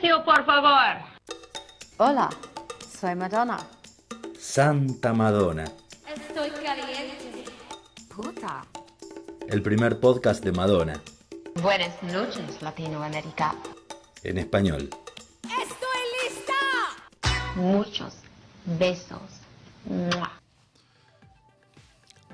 [0.00, 0.96] Silencio, por favor.
[1.98, 2.28] Hola,
[3.00, 3.58] soy Madonna.
[4.38, 5.64] Santa Madonna,
[6.06, 7.44] Estoy caliente.
[8.14, 8.64] Puta.
[9.48, 11.00] el primer podcast de Madonna,
[11.62, 13.54] Buenas noches, Latinoamérica.
[14.22, 14.88] en español.
[15.42, 17.56] ¡Estoy lista!
[17.56, 18.14] Muchos
[18.78, 19.20] besos.
[19.84, 20.30] ¡Mua!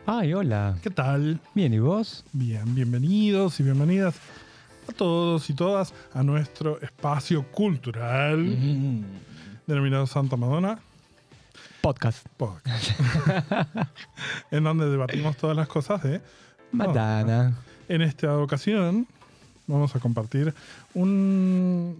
[0.07, 0.77] Ay, hola.
[0.83, 1.41] ¿Qué tal?
[1.55, 2.25] Bien, ¿y vos?
[2.33, 4.15] Bien, bienvenidos y bienvenidas
[4.89, 8.57] a todos y todas a nuestro espacio cultural
[9.67, 10.79] denominado Santa Madonna
[11.81, 12.27] Podcast.
[12.39, 12.93] Podcast,
[14.51, 16.21] en donde debatimos todas las cosas de
[16.73, 17.53] Madonna.
[17.89, 19.07] En esta ocasión
[19.67, 20.55] vamos a compartir
[20.95, 21.99] un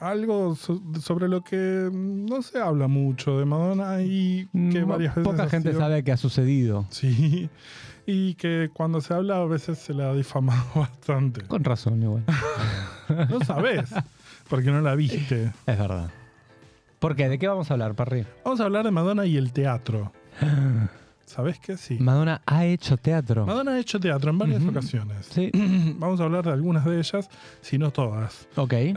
[0.00, 5.14] algo so- sobre lo que no se habla mucho de Madonna y que Mm, varias
[5.14, 6.86] veces Poca gente sido- sabe qué ha sucedido.
[6.90, 7.48] Sí,
[8.06, 11.42] y que cuando se habla a veces se la ha difamado bastante.
[11.46, 12.24] Con razón, igual.
[13.28, 13.90] No sabes,
[14.48, 15.52] porque no la viste.
[15.66, 16.10] es verdad.
[16.98, 17.28] ¿Por qué?
[17.28, 18.24] ¿De qué vamos a hablar, Parry?
[18.44, 20.10] Vamos a hablar de Madonna y el teatro.
[21.26, 21.76] ¿Sabes qué?
[21.76, 21.98] Sí.
[22.00, 23.44] Madonna ha hecho teatro.
[23.44, 25.26] Madonna ha hecho teatro en varias ocasiones.
[25.26, 25.50] Sí.
[25.98, 27.28] Vamos a hablar de algunas de ellas,
[27.60, 28.48] si no todas.
[28.56, 28.72] Ok.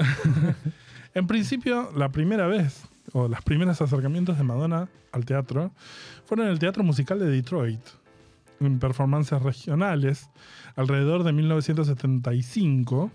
[1.14, 5.72] En principio, la primera vez, o los primeros acercamientos de Madonna al teatro,
[6.26, 7.80] fueron en el Teatro Musical de Detroit,
[8.60, 10.30] en performances regionales,
[10.76, 13.12] alrededor de 1975.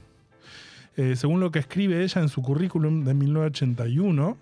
[0.97, 4.37] Eh, según lo que escribe ella en su currículum de 1981,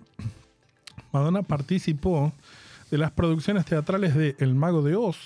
[1.13, 2.33] Madonna participó
[2.89, 5.17] de las producciones teatrales de El Mago de Oz,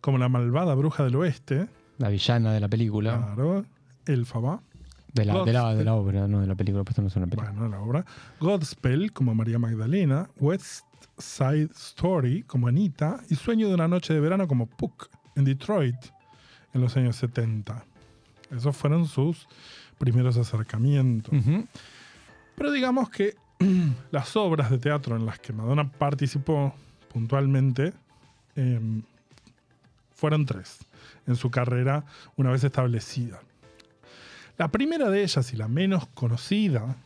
[0.00, 3.18] como La Malvada Bruja del Oeste, La villana de la película.
[3.34, 3.64] claro,
[4.06, 4.60] Elfaba,
[5.12, 6.82] De, la, de, la, de la obra, no de la película.
[6.84, 7.50] Pues no es una película.
[7.52, 8.04] bueno, la obra,
[8.40, 10.84] Godspell como María Magdalena, West
[11.18, 15.96] Side Story como Anita y Sueño de una noche de verano como Puck en Detroit
[16.74, 17.84] en los años 70.
[18.50, 19.46] Esos fueron sus
[19.98, 21.34] primeros acercamientos.
[22.54, 23.36] Pero digamos que
[24.10, 26.74] las obras de teatro en las que Madonna participó
[27.12, 27.92] puntualmente
[28.56, 29.02] em,
[30.14, 30.78] fueron tres
[31.26, 32.04] en su carrera
[32.36, 33.40] una vez establecida.
[34.56, 36.96] La primera de ellas y la menos conocida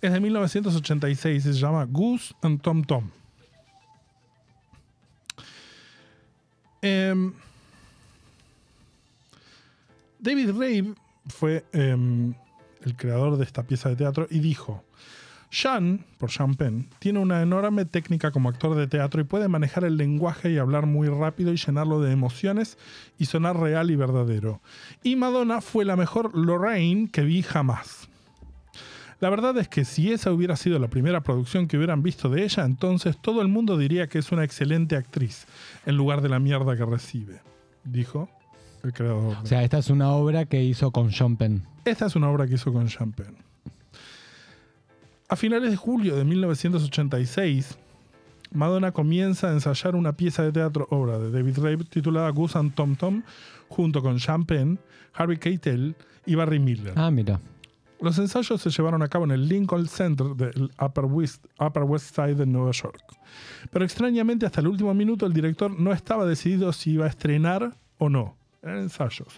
[0.00, 3.10] es de 1986 y se llama Goose and Tom Tom.
[6.82, 7.32] Em,
[10.18, 10.94] David Rave
[11.28, 12.34] fue em,
[12.82, 14.84] el creador de esta pieza de teatro y dijo,
[15.54, 19.84] Sean, por Sean Penn, tiene una enorme técnica como actor de teatro y puede manejar
[19.84, 22.76] el lenguaje y hablar muy rápido y llenarlo de emociones
[23.18, 24.60] y sonar real y verdadero.
[25.02, 28.08] Y Madonna fue la mejor Lorraine que vi jamás.
[29.24, 32.44] La verdad es que si esa hubiera sido la primera producción que hubieran visto de
[32.44, 35.46] ella, entonces todo el mundo diría que es una excelente actriz,
[35.86, 37.40] en lugar de la mierda que recibe,
[37.84, 38.28] dijo
[38.82, 39.38] el creador.
[39.42, 41.62] O sea, esta es una obra que hizo con Sean Penn.
[41.86, 43.38] Esta es una obra que hizo con Champagne.
[45.30, 47.78] A finales de julio de 1986,
[48.52, 52.74] Madonna comienza a ensayar una pieza de teatro obra de David Rave titulada Goose and
[52.74, 53.22] Tom Tom
[53.70, 54.76] junto con Champagne,
[55.14, 55.96] Harvey Keitel
[56.26, 56.92] y Barry Miller.
[56.94, 57.40] Ah, mira.
[58.04, 62.14] Los ensayos se llevaron a cabo en el Lincoln Center del Upper West, Upper West
[62.14, 63.02] Side de Nueva York.
[63.70, 67.74] Pero extrañamente hasta el último minuto el director no estaba decidido si iba a estrenar
[67.96, 68.36] o no.
[68.62, 69.28] Eran ensayos.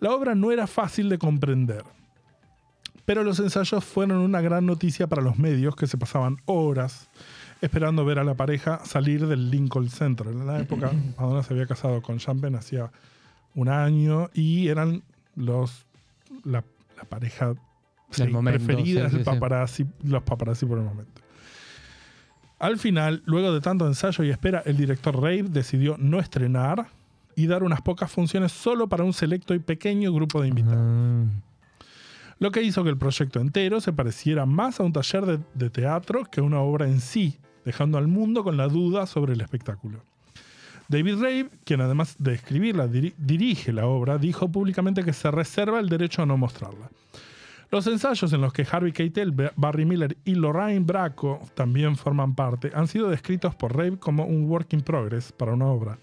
[0.00, 1.82] La obra no era fácil de comprender.
[3.06, 7.08] Pero los ensayos fueron una gran noticia para los medios que se pasaban horas
[7.62, 10.26] esperando ver a la pareja salir del Lincoln Center.
[10.26, 12.92] En la época, Madonna se había casado con Champagne hacía
[13.54, 15.02] un año y eran
[15.36, 15.86] los
[16.44, 16.62] la,
[16.98, 17.54] la pareja
[18.32, 18.58] Momento,
[19.10, 19.24] sí, sí.
[19.24, 21.20] paparazzi, los paparazzi por el momento.
[22.58, 26.88] Al final, luego de tanto ensayo y espera, el director Rave decidió no estrenar
[27.36, 31.24] y dar unas pocas funciones solo para un selecto y pequeño grupo de invitados Ah.
[32.40, 35.70] lo que hizo que el proyecto entero se pareciera más a un taller de, de
[35.70, 39.40] teatro que a una obra en sí, dejando al mundo con la duda sobre el
[39.40, 40.00] espectáculo.
[40.88, 45.78] David Rave, quien además de escribirla diri- dirige la obra, dijo públicamente que se reserva
[45.78, 46.90] el derecho a no mostrarla.
[47.70, 52.34] Los ensayos en los que Harvey Keitel, Ba- Barry Miller y Lorraine Bracco también forman
[52.34, 55.98] parte han sido descritos por Rave como un work in progress para una obra,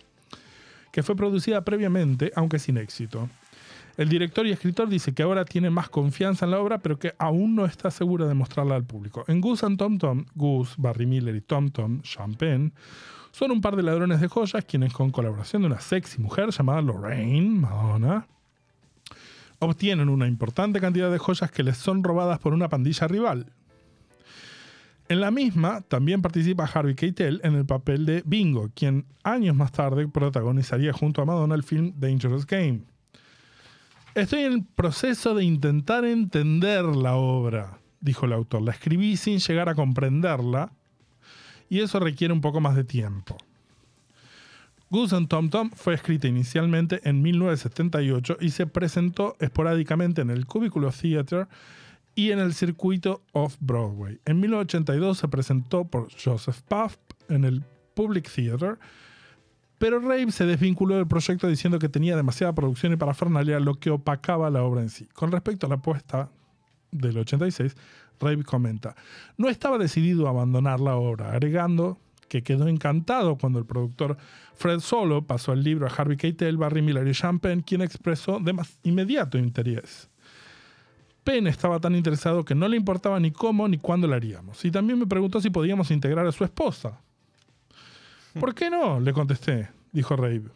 [0.92, 3.30] que fue producida previamente, aunque sin éxito.
[3.98, 7.16] El director y escritor dice que ahora tiene más confianza en la obra, pero que
[7.18, 9.24] aún no está seguro de mostrarla al público.
[9.28, 12.74] En Goose and Tom Tom, Goose, Barry Miller y Tom Tom, Champagne,
[13.32, 16.82] son un par de ladrones de joyas quienes con colaboración de una sexy mujer llamada
[16.82, 18.28] Lorraine Madonna,
[19.60, 23.54] obtienen una importante cantidad de joyas que les son robadas por una pandilla rival.
[25.08, 29.72] En la misma también participa Harvey Keitel en el papel de Bingo, quien años más
[29.72, 32.82] tarde protagonizaría junto a Madonna el film Dangerous Game.
[34.16, 38.64] Estoy en el proceso de intentar entender la obra, dijo el autor.
[38.64, 40.72] La escribí sin llegar a comprenderla
[41.70, 43.38] y eso requiere un poco más de tiempo.
[44.96, 50.46] Goose and Tom Tom fue escrita inicialmente en 1978 y se presentó esporádicamente en el
[50.46, 51.50] Cubículo Theater
[52.16, 54.22] y en el circuito Off-Broadway.
[54.24, 56.96] En 1982 se presentó por Joseph Puff
[57.28, 57.62] en el
[57.94, 58.80] Public Theater,
[59.80, 63.90] pero Rabe se desvinculó del proyecto diciendo que tenía demasiada producción y parafernalia, lo que
[63.90, 65.10] opacaba la obra en sí.
[65.14, 66.30] Con respecto a la apuesta
[66.92, 67.76] del 86,
[68.22, 68.96] Rabe comenta,
[69.36, 74.18] no estaba decidido a abandonar la obra, agregando que quedó encantado cuando el productor
[74.56, 78.54] Fred Solo pasó el libro a Harvey Keitel, Barry Miller y Champagne, quien expresó de
[78.54, 80.10] más inmediato interés.
[81.24, 84.64] Penn estaba tan interesado que no le importaba ni cómo ni cuándo lo haríamos.
[84.64, 87.02] Y también me preguntó si podíamos integrar a su esposa.
[88.40, 89.00] ¿Por qué no?
[89.00, 90.52] Le contesté, dijo Rabe.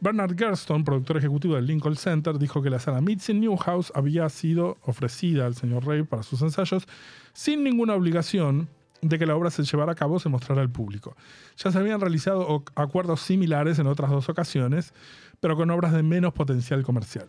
[0.00, 4.76] Bernard Gerstone, productor ejecutivo del Lincoln Center, dijo que la sala Mitzi Newhouse había sido
[4.82, 6.86] ofrecida al señor Rabe para sus ensayos
[7.32, 8.68] sin ninguna obligación
[9.08, 11.16] de que la obra se llevara a cabo se mostrara al público.
[11.56, 14.94] Ya se habían realizado acuerdos similares en otras dos ocasiones,
[15.40, 17.28] pero con obras de menos potencial comercial.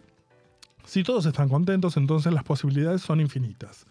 [0.85, 3.85] Si todos están contentos, entonces las posibilidades son infinitas.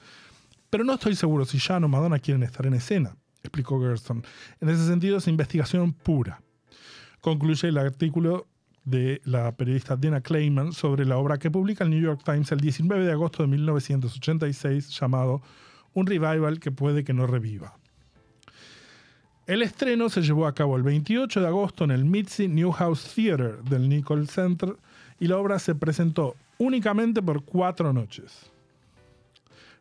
[0.70, 4.24] Pero no estoy seguro si Jan o Madonna quieren estar en escena, explicó Gerson.
[4.60, 6.40] En ese sentido es investigación pura.
[7.20, 8.46] Concluye el artículo
[8.84, 12.60] de la periodista Dana Clayman sobre la obra que publica el New York Times el
[12.60, 15.42] 19 de agosto de 1986 llamado
[15.94, 17.76] Un revival que puede que no reviva.
[19.46, 23.62] El estreno se llevó a cabo el 28 de agosto en el Mitzi Newhouse Theater
[23.62, 24.76] del Nicole Center
[25.20, 28.50] y la obra se presentó únicamente por cuatro noches,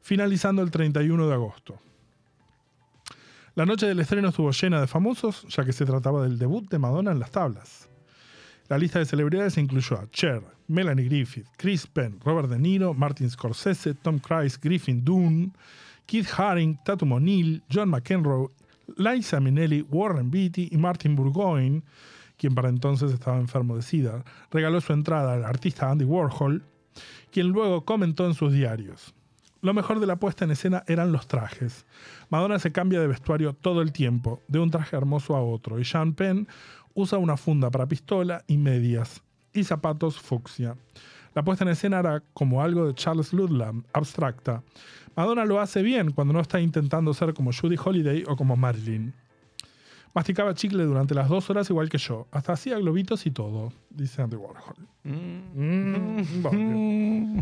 [0.01, 1.79] finalizando el 31 de agosto.
[3.55, 6.79] La noche del estreno estuvo llena de famosos, ya que se trataba del debut de
[6.79, 7.87] Madonna en las tablas.
[8.67, 13.29] La lista de celebridades incluyó a Cher, Melanie Griffith, Chris Penn, Robert De Niro, Martin
[13.29, 15.51] Scorsese, Tom Cruise, Griffin Dunne,
[16.05, 18.49] Keith Haring, Tatum O'Neill, John McEnroe,
[18.97, 21.83] Liza Minnelli, Warren Beatty y Martin Burgoyne,
[22.37, 26.63] quien para entonces estaba enfermo de SIDA, regaló su entrada al artista Andy Warhol,
[27.31, 29.13] quien luego comentó en sus diarios.
[29.61, 31.85] Lo mejor de la puesta en escena eran los trajes.
[32.29, 35.85] Madonna se cambia de vestuario todo el tiempo, de un traje hermoso a otro, y
[35.85, 36.47] Sean Penn
[36.93, 39.23] usa una funda para pistola y medias,
[39.53, 40.75] y zapatos fucsia.
[41.33, 44.61] La puesta en escena era como algo de Charles Ludlam, abstracta.
[45.15, 49.13] Madonna lo hace bien cuando no está intentando ser como Judy Holiday o como Marilyn.
[50.13, 52.27] Masticaba chicle durante las dos horas igual que yo.
[52.31, 54.87] Hasta hacía globitos y todo, dice Andy Warhol.
[55.03, 57.41] Mm, bueno.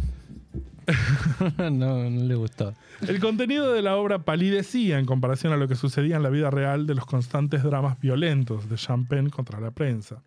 [1.72, 2.74] no, no le gustó.
[3.08, 6.50] El contenido de la obra palidecía en comparación a lo que sucedía en la vida
[6.50, 10.24] real de los constantes dramas violentos de Champagne contra la prensa.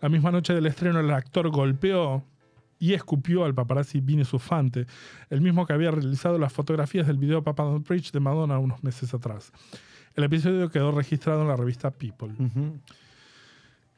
[0.00, 2.24] La misma noche del estreno, el actor golpeó
[2.82, 4.88] y escupió al paparazzi Vini Sufante,
[5.30, 8.82] el mismo que había realizado las fotografías del video Papa Don't Preach de Madonna unos
[8.82, 9.52] meses atrás.
[10.16, 12.30] El episodio quedó registrado en la revista People.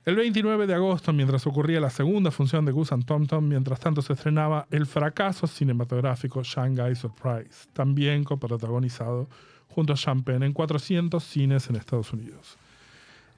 [0.04, 3.80] El 29 de agosto, mientras ocurría la segunda función de Goose and Tom Tom, mientras
[3.80, 9.30] tanto se estrenaba el fracaso cinematográfico Shanghai Surprise, también coprotagonizado
[9.68, 12.58] junto a Champagne en 400 cines en Estados Unidos.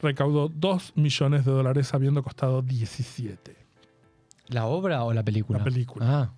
[0.02, 3.65] Recaudó 2 millones de dólares habiendo costado 17.
[4.48, 5.58] ¿La obra o la película?
[5.58, 6.06] La película.
[6.22, 6.30] Ah,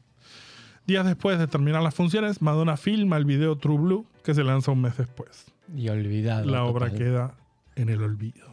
[0.87, 4.71] Días después de terminar las funciones, Madonna filma el video True Blue, que se lanza
[4.73, 5.47] un mes después.
[5.77, 6.47] y olvidado.
[6.47, 7.35] La obra queda
[7.77, 8.47] en el olvido.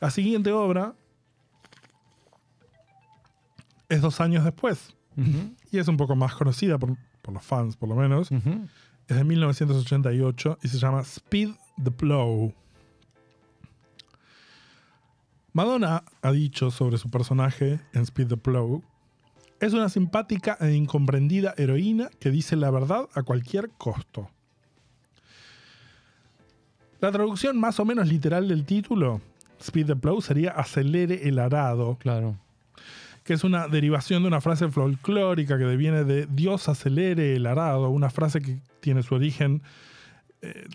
[0.00, 0.94] La siguiente obra
[3.88, 4.94] es dos años después.
[5.72, 8.30] Y es un poco más conocida por, por los fans, por lo menos.
[8.30, 8.66] Ujú.
[9.08, 11.50] Es de 1988 y se llama Speed
[11.82, 12.54] the Blow.
[15.52, 18.82] Madonna ha dicho sobre su personaje en Speed the Blow,
[19.58, 24.30] es una simpática e incomprendida heroína que dice la verdad a cualquier costo.
[27.00, 29.20] La traducción más o menos literal del título,
[29.60, 32.36] Speed the Blow, sería acelere el arado, Claro.
[33.24, 37.90] que es una derivación de una frase folclórica que deviene de Dios acelere el arado,
[37.90, 39.62] una frase que tiene su origen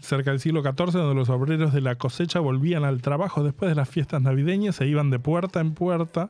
[0.01, 3.75] cerca del siglo XIV, donde los obreros de la cosecha volvían al trabajo después de
[3.75, 6.29] las fiestas navideñas e iban de puerta en puerta,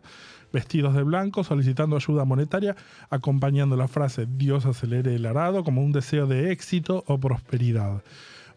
[0.54, 2.75] vestidos de blanco, solicitando ayuda monetaria,
[3.10, 8.04] acompañando la frase Dios acelere el arado como un deseo de éxito o prosperidad.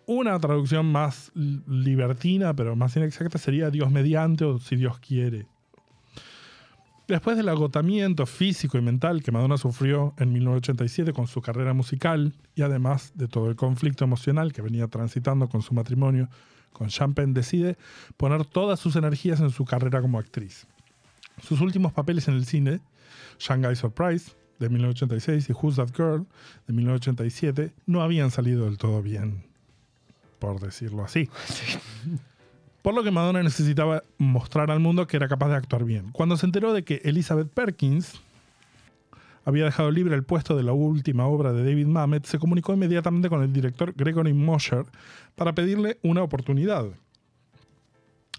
[0.06, 5.46] Una traducción más li- libertina, pero más inexacta, sería Dios mediante o si Dios quiere.
[7.08, 12.34] Después del agotamiento físico y mental que Madonna sufrió en 1987 con su carrera musical
[12.54, 16.28] y además de todo el conflicto emocional que venía transitando con su matrimonio
[16.74, 17.78] con Champagne, decide
[18.18, 20.66] poner todas sus energías en su carrera como actriz.
[21.42, 22.80] Sus últimos papeles en el cine,
[23.38, 26.26] Shanghai Surprise, de 1986, y Who's That Girl,
[26.66, 29.46] de 1987, no habían salido del todo bien,
[30.38, 31.30] por decirlo así.
[32.82, 36.10] Por lo que Madonna necesitaba mostrar al mundo que era capaz de actuar bien.
[36.12, 38.20] Cuando se enteró de que Elizabeth Perkins
[39.44, 43.28] había dejado libre el puesto de la última obra de David Mamet, se comunicó inmediatamente
[43.28, 44.84] con el director Gregory Mosher
[45.34, 46.86] para pedirle una oportunidad.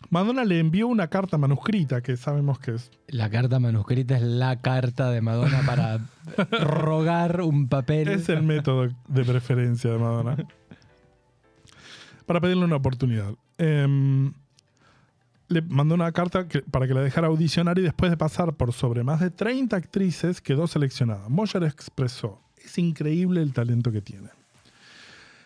[0.09, 4.59] Madonna le envió una carta manuscrita, que sabemos que es La carta manuscrita es la
[4.61, 5.99] carta de Madonna para
[6.63, 8.07] rogar un papel.
[8.07, 10.37] Es el método de preferencia de Madonna.
[12.25, 13.33] Para pedirle una oportunidad.
[13.59, 14.31] Em,
[15.49, 19.03] le mandó una carta para que la dejara audicionar y después de pasar por sobre
[19.03, 21.27] más de 30 actrices quedó seleccionada.
[21.27, 24.29] Mosher expresó, es increíble el talento que tiene.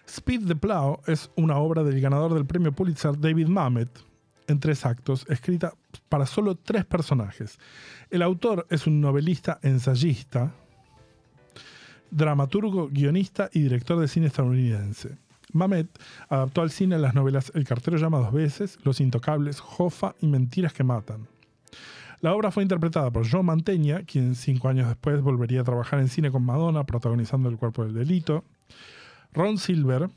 [0.08, 3.89] Speed the Plow es una obra del ganador del premio Pulitzer David Mamet
[4.48, 5.74] en tres actos, escrita
[6.08, 7.58] para solo tres personajes.
[8.12, 10.53] El autor es un novelista ensayista,
[12.12, 15.17] dramaturgo, guionista y director de cine estadounidense.
[15.53, 15.88] Mamet
[16.29, 20.74] adaptó al cine las novelas El cartero llama dos veces, Los intocables, Jofa y Mentiras
[20.74, 21.27] que matan.
[22.22, 26.07] La obra fue interpretada por Joe Mantegna, quien cinco años después volvería a trabajar en
[26.07, 28.43] cine con Madonna, protagonizando El cuerpo del delito,
[29.33, 30.10] Ron Silver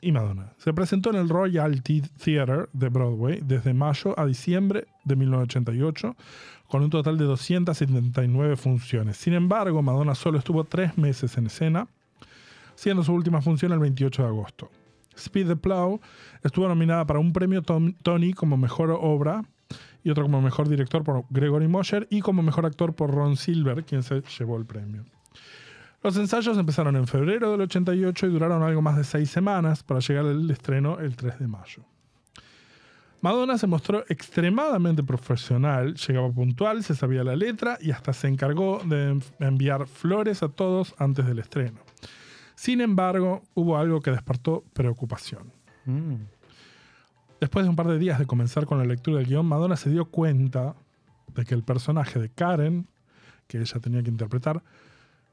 [0.00, 0.52] y Madonna.
[0.58, 6.16] Se presentó en el Royal The- Theatre de Broadway desde mayo a diciembre de 1988,
[6.68, 9.18] con un total de 279 funciones.
[9.18, 11.86] Sin embargo, Madonna solo estuvo tres meses en escena,
[12.74, 14.70] siendo su última función el 28 de agosto.
[15.16, 16.00] Speed the Plow
[16.42, 19.42] estuvo nominada para un premio Tony como mejor obra
[20.04, 23.84] y otro como mejor director por Gregory Mosher y como mejor actor por Ron Silver,
[23.84, 25.04] quien se llevó el premio.
[26.02, 30.00] Los ensayos empezaron en febrero del 88 y duraron algo más de seis semanas para
[30.00, 31.84] llegar al estreno el 3 de mayo.
[33.20, 38.80] Madonna se mostró extremadamente profesional, llegaba puntual, se sabía la letra y hasta se encargó
[38.84, 41.78] de env- enviar flores a todos antes del estreno.
[42.62, 45.50] Sin embargo, hubo algo que despertó preocupación.
[45.84, 46.14] Mm.
[47.40, 49.90] Después de un par de días de comenzar con la lectura del guion, Madonna se
[49.90, 50.76] dio cuenta
[51.34, 52.86] de que el personaje de Karen,
[53.48, 54.62] que ella tenía que interpretar,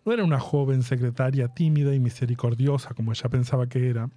[0.05, 4.09] no era una joven secretaria tímida y misericordiosa como ella pensaba que era,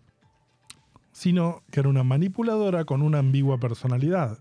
[1.12, 4.38] sino que era una manipuladora con una ambigua personalidad.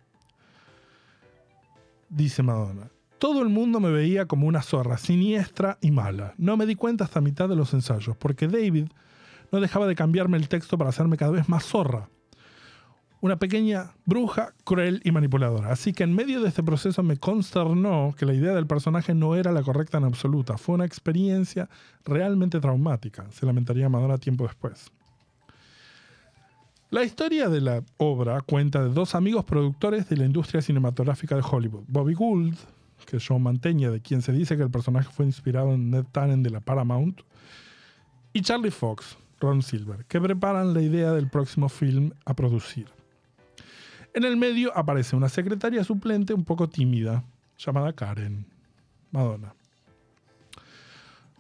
[2.08, 2.90] Dice Madonna.
[3.22, 6.34] Todo el mundo me veía como una zorra siniestra y mala.
[6.40, 8.88] No me di cuenta hasta mitad de los ensayos, porque David
[9.52, 12.10] no dejaba de cambiarme el texto para hacerme cada vez más zorra
[13.20, 15.72] una pequeña bruja cruel y manipuladora.
[15.72, 19.36] Así que en medio de este proceso me consternó que la idea del personaje no
[19.36, 20.58] era la correcta en absoluta.
[20.58, 21.70] Fue una experiencia
[22.04, 24.92] realmente traumática, se lamentaría Madonna tiempo después.
[26.90, 31.44] La historia de la obra cuenta de dos amigos productores de la industria cinematográfica de
[31.50, 31.84] Hollywood.
[31.88, 32.58] Bobby Gould,
[33.06, 36.06] que es Joe Mantegna, de quien se dice que el personaje fue inspirado en Ned
[36.12, 37.22] Tannen de la Paramount,
[38.34, 42.88] y Charlie Fox, Ron Silver, que preparan la idea del próximo film a producir.
[44.14, 47.24] En el medio aparece una secretaria suplente un poco tímida,
[47.58, 48.46] llamada Karen,
[49.12, 49.54] Madonna.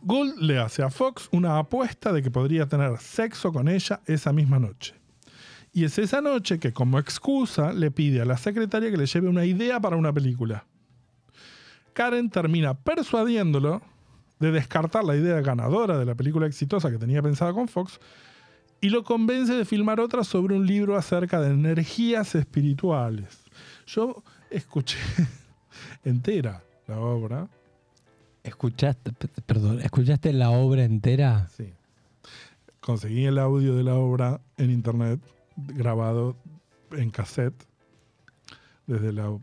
[0.03, 4.34] Gould le hace a Fox una apuesta de que podría tener sexo con ella esa
[4.34, 4.96] misma noche.
[5.74, 9.30] Y es esa noche que como excusa le pide a la secretaria que le lleve
[9.30, 10.65] una idea para una película.
[11.94, 13.82] Karen termina persuadiéndolo
[14.40, 18.00] de descartar la idea ganadora de la película exitosa que tenía pensada con Fox
[18.82, 23.44] y lo convence de filmar otra sobre un libro acerca de energías espirituales.
[23.86, 24.98] Yo escuché
[26.04, 27.48] entera la obra.
[28.44, 29.12] ¿Escuchaste,
[29.46, 31.48] perdón, ¿escuchaste la obra entera?
[31.56, 31.72] Sí.
[32.80, 35.20] Conseguí el audio de la obra en internet,
[35.56, 36.36] grabado
[36.92, 37.54] en cassette,
[38.88, 39.38] desde, la,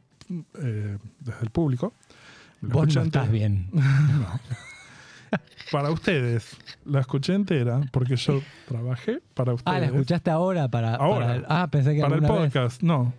[0.60, 1.92] eh, desde el público.
[2.60, 3.68] Vos no estás bien.
[5.70, 9.76] Para ustedes, la escuché entera porque yo trabajé para ustedes.
[9.76, 10.94] Ah, la escuchaste ahora para.
[10.94, 11.26] Ahora.
[11.26, 12.30] para- ah, pensé que Para el vez.
[12.30, 13.12] podcast, no.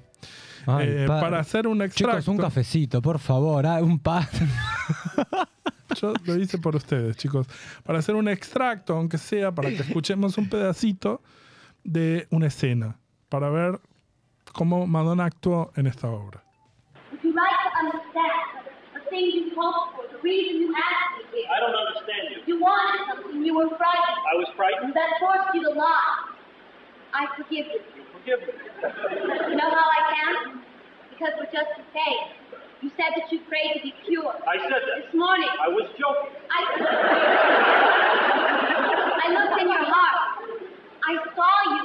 [0.66, 2.18] Ay, Eh, pa- para hacer un extracto.
[2.20, 3.66] Chicos, un cafecito, por favor.
[3.68, 4.28] ah, un pan.
[6.02, 7.48] Yo lo hice por ustedes, chicos.
[7.84, 11.22] Para hacer un extracto, aunque sea para que escuchemos un pedacito
[11.84, 12.98] de una escena.
[13.30, 13.80] Para ver
[14.54, 16.44] cómo Madonna actuó en esta obra.
[19.10, 21.50] Thing you hoped for, the reason you asked me here?
[21.50, 22.38] I don't understand you.
[22.46, 24.94] You wanted something, you were frightened, I was frightened.
[24.94, 26.30] that forced you to lie.
[27.14, 27.82] I forgive you.
[28.14, 28.54] Forgive me.
[28.54, 30.62] You know how I can?
[31.10, 32.38] Because we're just the same.
[32.82, 34.32] You said that you prayed to be pure.
[34.48, 35.04] I said that.
[35.04, 36.32] This morning, I was joking.
[36.48, 36.64] I,
[39.20, 40.48] I looked in your heart.
[41.04, 41.84] I saw you.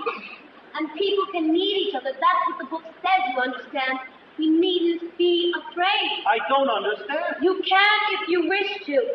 [0.75, 2.11] And people can need each other.
[2.11, 3.99] That's what the book says, you understand.
[4.39, 6.25] We needn't be afraid.
[6.27, 7.37] I don't understand.
[7.43, 9.15] You can if you wish to.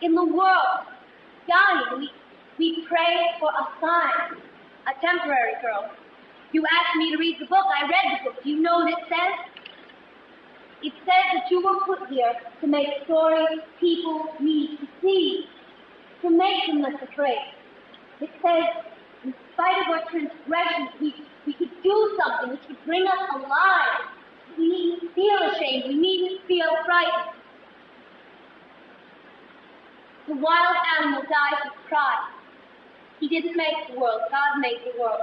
[0.00, 0.86] In the world,
[1.48, 2.10] dying, we,
[2.58, 4.40] we pray for a sign,
[4.86, 5.90] a temporary girl.
[6.52, 7.66] You asked me to read the book.
[7.66, 8.42] I read the book.
[8.42, 9.58] Do you know what it says?
[10.82, 15.44] It says that you were put here to make stories people need to see,
[16.22, 17.52] to make them less afraid.
[18.20, 18.84] It says,
[19.24, 21.14] in spite of our transgressions, we,
[21.46, 24.10] we could do something which would bring us alive.
[24.56, 25.84] We needn't feel ashamed.
[25.88, 27.34] We needn't feel frightened.
[30.28, 32.32] The wild animal dies with pride.
[33.20, 34.20] He didn't make the world.
[34.30, 35.22] God made the world.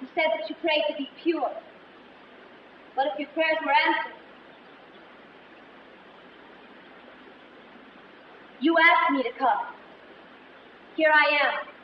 [0.00, 1.50] You said that you prayed to be pure.
[2.94, 4.14] What if your prayers were answered?
[8.60, 9.66] You asked me to come.
[10.96, 11.77] Here I am.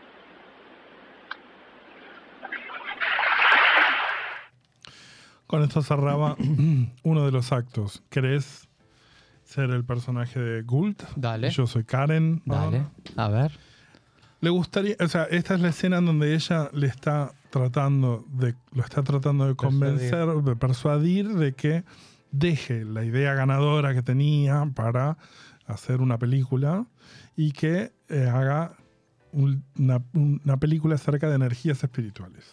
[5.54, 6.36] Con esto cerraba
[7.02, 8.02] uno de los actos.
[8.10, 8.68] ¿Querés
[9.44, 11.02] ser el personaje de Gult?
[11.16, 11.50] Dale.
[11.50, 12.42] Yo soy Karen.
[12.44, 13.52] Dale, a ver.
[14.40, 18.54] Le gustaría, o sea, esta es la escena en donde ella le está tratando de,
[18.72, 21.84] lo está tratando de convencer, de persuadir de que
[22.30, 25.16] deje la idea ganadora que tenía para
[25.66, 26.84] hacer una película
[27.36, 28.72] y que eh, haga
[29.32, 32.44] un- una, una película acerca de energías espirituales.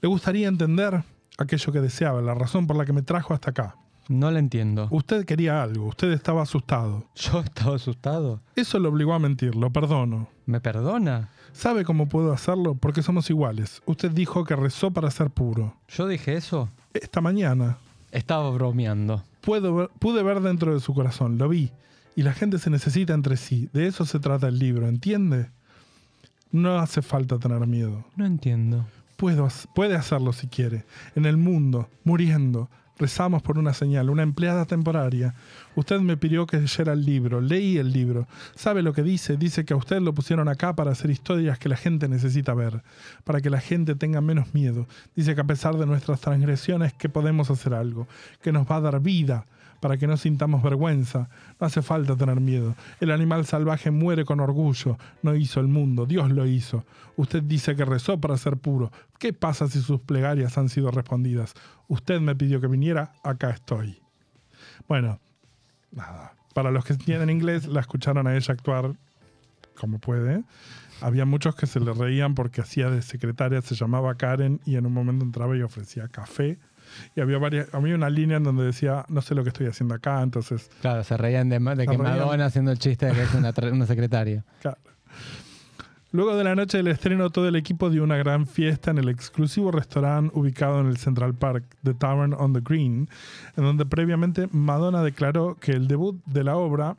[0.00, 1.02] Le gustaría entender
[1.42, 3.76] aquello que deseaba, la razón por la que me trajo hasta acá.
[4.08, 4.88] No lo entiendo.
[4.90, 7.04] Usted quería algo, usted estaba asustado.
[7.14, 8.40] Yo estaba asustado.
[8.56, 10.28] Eso lo obligó a mentir, lo perdono.
[10.46, 11.28] ¿Me perdona?
[11.52, 12.74] ¿Sabe cómo puedo hacerlo?
[12.74, 13.82] Porque somos iguales.
[13.86, 15.74] Usted dijo que rezó para ser puro.
[15.88, 16.68] ¿Yo dije eso?
[16.94, 17.78] Esta mañana
[18.10, 19.22] Estaba bromeando.
[19.42, 21.70] puedo ver- pude ver dentro de su corazón, lo vi.
[22.16, 23.68] Y la gente se necesita entre sí.
[23.72, 25.48] De eso se trata el libro, ¿entiende?
[26.50, 28.04] No hace falta tener miedo.
[28.16, 28.84] No entiendo.
[29.20, 30.86] Puedo, puede hacerlo si quiere.
[31.14, 35.34] En el mundo, muriendo, rezamos por una señal, una empleada temporaria.
[35.74, 38.26] Usted me pidió que leyera el libro, leí el libro.
[38.54, 39.36] ¿Sabe lo que dice?
[39.36, 42.82] Dice que a usted lo pusieron acá para hacer historias que la gente necesita ver,
[43.24, 44.86] para que la gente tenga menos miedo.
[45.14, 48.08] Dice que a pesar de nuestras transgresiones que podemos hacer algo,
[48.40, 49.44] que nos va a dar vida,
[49.80, 51.28] para que no sintamos vergüenza.
[51.58, 52.76] No hace falta tener miedo.
[53.00, 54.98] El animal salvaje muere con orgullo.
[55.22, 56.84] No hizo el mundo, Dios lo hizo.
[57.16, 58.92] Usted dice que rezó para ser puro.
[59.18, 61.54] ¿Qué pasa si sus plegarias han sido respondidas?
[61.88, 64.00] Usted me pidió que viniera, acá estoy.
[64.86, 65.18] Bueno,
[65.90, 66.34] nada.
[66.54, 68.94] Para los que entienden inglés, la escucharon a ella actuar
[69.78, 70.44] como puede.
[71.00, 74.84] Había muchos que se le reían porque hacía de secretaria, se llamaba Karen y en
[74.84, 76.58] un momento entraba y ofrecía café.
[77.14, 79.94] Y había varias, había una línea en donde decía, no sé lo que estoy haciendo
[79.94, 82.02] acá, entonces Claro, se reían de, de Se que reían.
[82.02, 84.44] Madonna haciendo el chiste de que es una, una secretaria.
[84.60, 84.78] Claro.
[86.12, 89.08] Luego de la noche del estreno, todo el equipo dio una gran fiesta en el
[89.08, 93.08] exclusivo restaurante ubicado en el Central Park, The Tavern on the Green,
[93.56, 96.96] en donde previamente Madonna declaró que el debut de la obra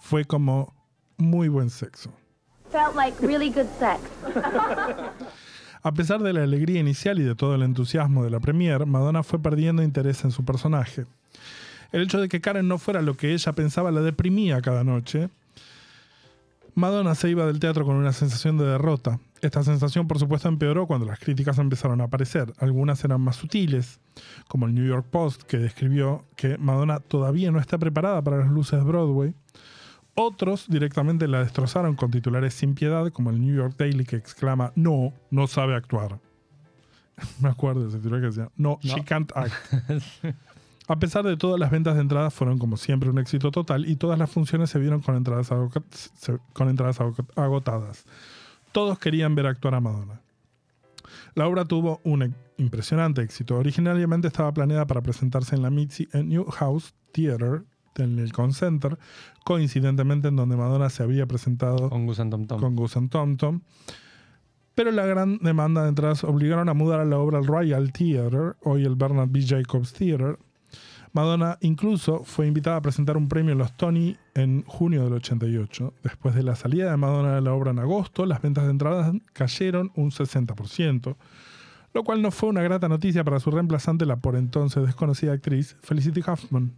[0.00, 0.74] fue como
[1.18, 2.10] muy buen sexo.
[2.72, 4.00] Felt like really good sex.
[5.86, 9.22] A pesar de la alegría inicial y de todo el entusiasmo de la premiere, Madonna
[9.22, 11.06] fue perdiendo interés en su personaje.
[11.92, 15.28] El hecho de que Karen no fuera lo que ella pensaba la deprimía cada noche.
[16.74, 19.20] Madonna se iba del teatro con una sensación de derrota.
[19.42, 22.52] Esta sensación, por supuesto, empeoró cuando las críticas empezaron a aparecer.
[22.58, 24.00] Algunas eran más sutiles,
[24.48, 28.48] como el New York Post, que describió que Madonna todavía no está preparada para las
[28.48, 29.34] luces de Broadway.
[30.16, 34.72] Otros directamente la destrozaron con titulares sin piedad, como el New York Daily que exclama,
[34.74, 36.18] no, no sabe actuar.
[37.40, 39.52] Me acuerdo de ese titular que decía, no, she can't act.
[40.88, 43.96] A pesar de todo, las ventas de entradas fueron como siempre un éxito total y
[43.96, 45.48] todas las funciones se vieron con entradas,
[46.52, 48.04] con entradas ago- agotadas.
[48.70, 50.20] Todos querían ver actuar a Madonna.
[51.34, 53.56] La obra tuvo un e- impresionante éxito.
[53.56, 57.64] Originalmente estaba planeada para presentarse en la Mitzi Newhouse Theater,
[58.02, 58.98] en el Concenter,
[59.44, 62.60] coincidentemente en donde Madonna se había presentado Con Gus and Tom Tom.
[62.60, 63.60] con Gus and Tom Tom.
[64.74, 68.52] Pero la gran demanda de entradas obligaron a mudar a la obra al Royal Theatre,
[68.62, 69.40] hoy el Bernard B.
[69.42, 70.36] Jacobs Theatre.
[71.14, 75.94] Madonna incluso fue invitada a presentar un premio en los Tony en junio del 88.
[76.02, 79.10] Después de la salida de Madonna de la obra en agosto, las ventas de entradas
[79.32, 81.16] cayeron un 60%,
[81.94, 85.78] lo cual no fue una grata noticia para su reemplazante, la por entonces desconocida actriz
[85.80, 86.74] Felicity Huffman.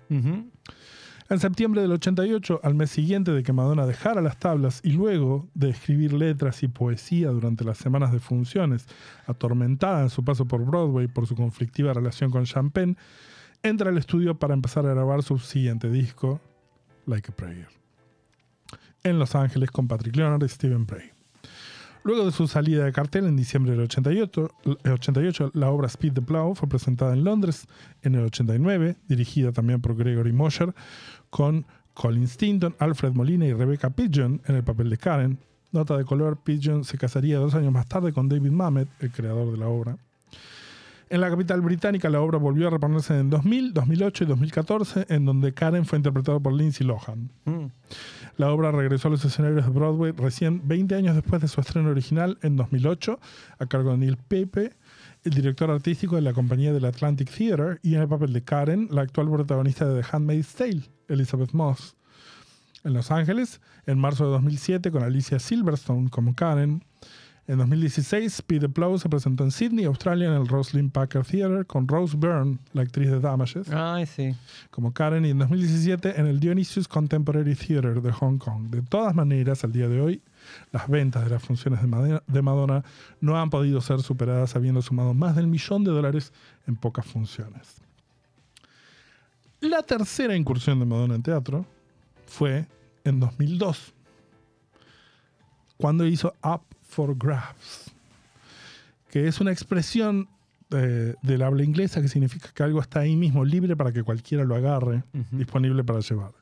[1.30, 5.46] En septiembre del 88, al mes siguiente de que Madonna dejara las tablas y luego
[5.52, 8.86] de escribir letras y poesía durante las semanas de funciones,
[9.26, 12.96] atormentada en su paso por Broadway por su conflictiva relación con Champagne,
[13.62, 16.40] entra al estudio para empezar a grabar su siguiente disco,
[17.04, 17.68] Like a Prayer,
[19.02, 21.10] en Los Ángeles con Patrick Leonard y Stephen Bray.
[22.04, 24.50] Luego de su salida de cartel en diciembre del 88,
[24.84, 27.66] el 88, la obra Speed the Plow fue presentada en Londres
[28.02, 30.74] en el 89, dirigida también por Gregory Mosher,
[31.30, 35.38] con Colin Stinton, Alfred Molina y Rebecca Pigeon en el papel de Karen.
[35.72, 39.50] Nota de color, Pigeon se casaría dos años más tarde con David Mamet, el creador
[39.52, 39.98] de la obra.
[41.10, 45.24] En la capital británica la obra volvió a reponerse en 2000, 2008 y 2014, en
[45.24, 47.30] donde Karen fue interpretada por Lindsay Lohan.
[47.46, 47.66] Mm.
[48.36, 51.88] La obra regresó a los escenarios de Broadway recién 20 años después de su estreno
[51.88, 53.18] original en 2008,
[53.58, 54.74] a cargo de Neil Pepe,
[55.28, 58.88] el director artístico de la compañía del Atlantic Theatre, y en el papel de Karen,
[58.90, 61.96] la actual protagonista de The Handmaid's Tale, Elizabeth Moss.
[62.84, 66.82] En Los Ángeles, en marzo de 2007, con Alicia Silverstone como Karen.
[67.46, 71.64] En 2016, Speed the Plow se presentó en Sydney, Australia, en el Rosslyn Packer Theatre,
[71.64, 74.34] con Rose Byrne, la actriz de Damages Ay, sí.
[74.70, 78.70] como Karen y en 2017 en el Dionysius Contemporary Theatre de Hong Kong.
[78.70, 80.22] De todas maneras, al día de hoy,
[80.72, 82.84] las ventas de las funciones de Madonna
[83.20, 86.32] no han podido ser superadas habiendo sumado más del millón de dólares
[86.66, 87.80] en pocas funciones.
[89.61, 91.66] La tercera incursión de Madonna en teatro
[92.26, 92.66] fue
[93.04, 93.92] en 2002,
[95.76, 97.90] cuando hizo Up for Grabs,
[99.11, 100.28] que es una expresión
[100.70, 104.44] eh, del habla inglesa que significa que algo está ahí mismo libre para que cualquiera
[104.44, 106.32] lo agarre, disponible para llevar.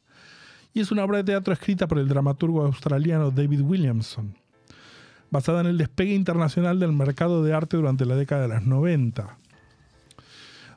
[0.76, 4.36] Y es una obra de teatro escrita por el dramaturgo australiano David Williamson,
[5.30, 9.38] basada en el despegue internacional del mercado de arte durante la década de los 90.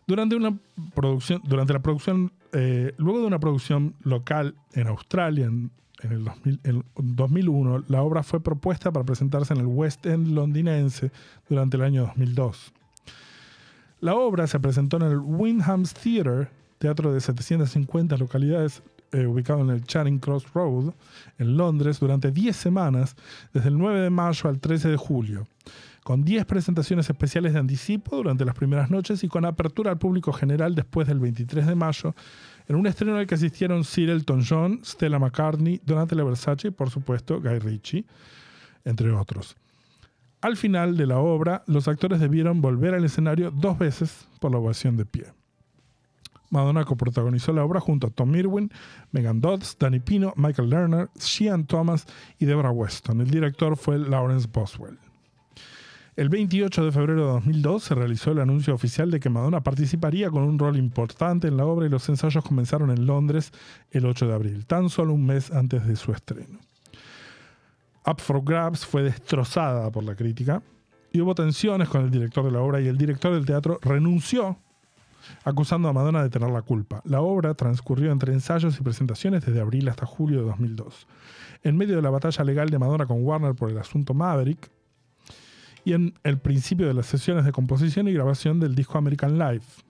[0.07, 0.57] Durante, una
[0.95, 5.69] producción, durante la producción, eh, luego de una producción local en Australia en,
[6.01, 10.29] en el 2000 en 2001, la obra fue propuesta para presentarse en el West End
[10.29, 11.12] londinense
[11.49, 12.71] durante el año 2002.
[13.99, 19.69] La obra se presentó en el Wyndham's Theatre, teatro de 750 localidades eh, ubicado en
[19.69, 20.93] el Charing Cross Road,
[21.37, 23.15] en Londres, durante 10 semanas,
[23.53, 25.47] desde el 9 de mayo al 13 de julio,
[26.03, 30.31] con 10 presentaciones especiales de anticipo durante las primeras noches y con apertura al público
[30.33, 32.15] general después del 23 de mayo,
[32.67, 36.89] en un estreno al que asistieron Sir Elton John, Stella McCartney, Donatella Versace y, por
[36.89, 38.05] supuesto, Guy Ritchie,
[38.85, 39.55] entre otros.
[40.41, 44.59] Al final de la obra, los actores debieron volver al escenario dos veces por la
[44.59, 45.38] ovación de pie.
[46.49, 48.71] Madonna coprotagonizó la obra junto a Tom Irwin,
[49.12, 52.05] Megan Dodds, Danny Pino, Michael Lerner, Sheehan Thomas
[52.39, 53.21] y Deborah Weston.
[53.21, 54.97] El director fue Lawrence Boswell.
[56.15, 60.29] El 28 de febrero de 2002 se realizó el anuncio oficial de que Madonna participaría
[60.29, 63.53] con un rol importante en la obra y los ensayos comenzaron en Londres
[63.91, 66.59] el 8 de abril, tan solo un mes antes de su estreno.
[68.05, 70.62] Up for Grabs fue destrozada por la crítica
[71.13, 74.57] y hubo tensiones con el director de la obra y el director del teatro renunció
[75.43, 77.01] acusando a Madonna de tener la culpa.
[77.05, 81.07] La obra transcurrió entre ensayos y presentaciones desde abril hasta julio de 2002.
[81.63, 84.69] En medio de la batalla legal de Madonna con Warner por el asunto Maverick
[85.85, 89.81] y en el principio de las sesiones de composición y grabación del disco American Life.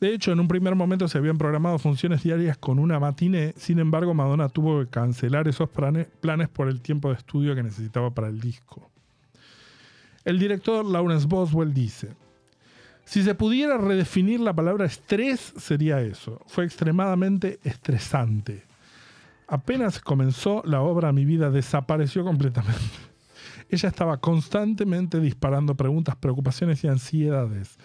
[0.00, 3.78] De hecho, en un primer momento se habían programado funciones diarias con una matiné, sin
[3.78, 8.10] embargo Madonna tuvo que cancelar esos plane- planes por el tiempo de estudio que necesitaba
[8.10, 8.90] para el disco.
[10.24, 12.14] El director Lawrence Boswell dice,
[13.12, 16.40] si se pudiera redefinir la palabra estrés, sería eso.
[16.46, 18.62] Fue extremadamente estresante.
[19.46, 22.80] Apenas comenzó la obra, mi vida desapareció completamente.
[23.68, 27.76] Ella estaba constantemente disparando preguntas, preocupaciones y ansiedades.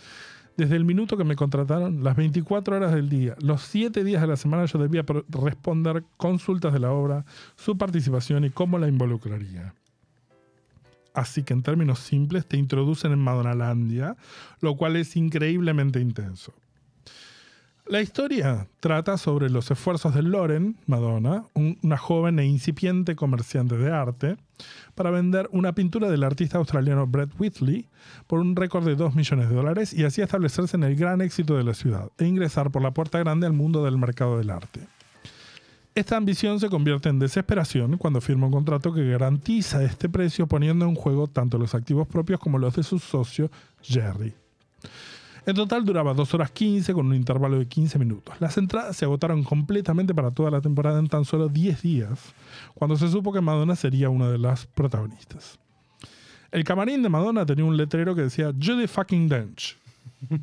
[0.56, 4.28] Desde el minuto que me contrataron, las 24 horas del día, los 7 días de
[4.30, 7.26] la semana, yo debía responder consultas de la obra,
[7.58, 9.74] su participación y cómo la involucraría.
[11.18, 14.16] Así que en términos simples te introducen en Madonalandia,
[14.62, 16.54] lo cual es increíblemente intenso.
[17.88, 23.78] La historia trata sobre los esfuerzos de Lauren, Madonna, un- una joven e incipiente comerciante
[23.78, 24.38] de arte,
[24.94, 27.86] para vender una pintura del artista australiano Brett Whitley
[28.28, 31.56] por un récord de 2 millones de dólares y así establecerse en el gran éxito
[31.58, 34.82] de la ciudad e ingresar por la puerta grande al mundo del mercado del arte.
[35.98, 40.86] Esta ambición se convierte en desesperación cuando firma un contrato que garantiza este precio poniendo
[40.86, 43.50] en juego tanto los activos propios como los de su socio
[43.82, 44.32] Jerry.
[45.48, 48.36] En total duraba 2 horas 15 con un intervalo de 15 minutos.
[48.40, 52.20] Las entradas se agotaron completamente para toda la temporada en tan solo 10 días,
[52.76, 55.58] cuando se supo que Madonna sería una de las protagonistas.
[56.52, 59.76] El camarín de Madonna tenía un letrero que decía Judy fucking Dench.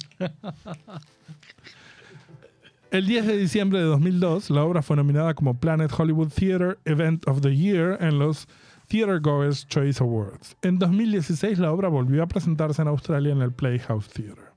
[2.94, 7.26] El 10 de diciembre de 2002, la obra fue nominada como Planet Hollywood Theater Event
[7.26, 8.46] of the Year en los
[8.87, 10.57] Theater Goers Choice Awards.
[10.62, 14.52] En 2016, la obra volvió a presentarse en Australia en el Playhouse Theater.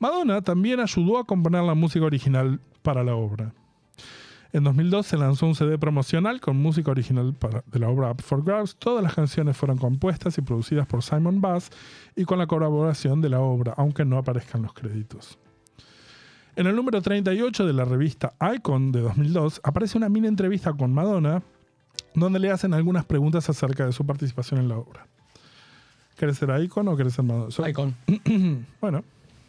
[0.00, 3.54] Madonna también ayudó a componer la música original para la obra.
[4.52, 8.42] En 2002 se lanzó un CD promocional con música original de la obra Up for
[8.42, 8.74] Grabs.
[8.74, 11.70] Todas las canciones fueron compuestas y producidas por Simon Bass
[12.16, 15.38] y con la colaboración de la obra, aunque no aparezcan los créditos.
[16.56, 20.92] En el número 38 de la revista Icon de 2002 aparece una mini entrevista con
[20.92, 21.42] Madonna
[22.14, 25.06] donde le hacen algunas preguntas acerca de su participación en la obra.
[26.16, 27.50] ¿Querés ser Icon o querés ser Madonna?
[27.50, 27.94] So- Icon.
[28.80, 29.04] Bueno,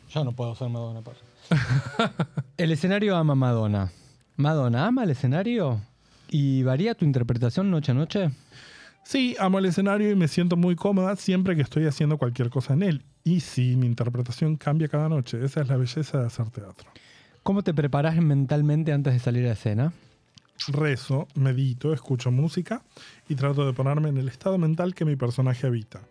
[0.10, 1.02] Yo no puedo ser Madonna.
[1.02, 1.16] por-
[2.58, 3.92] el escenario ama a Madonna.
[4.36, 5.80] ¿Madonna ama el escenario?
[6.30, 8.32] ¿Y varía tu interpretación noche a noche?
[9.04, 12.74] sí, amo el escenario y me siento muy cómoda siempre que estoy haciendo cualquier cosa
[12.74, 13.06] en él.
[13.28, 15.44] Y sí, mi interpretación cambia cada noche.
[15.44, 16.90] Esa es la belleza de hacer teatro.
[17.44, 19.92] ¿Cómo te preparas mentalmente antes de salir a escena?
[20.70, 22.84] Rezo, medito, escucho música
[23.28, 26.04] y trato de ponerme en el estado mental que mi personaje habita.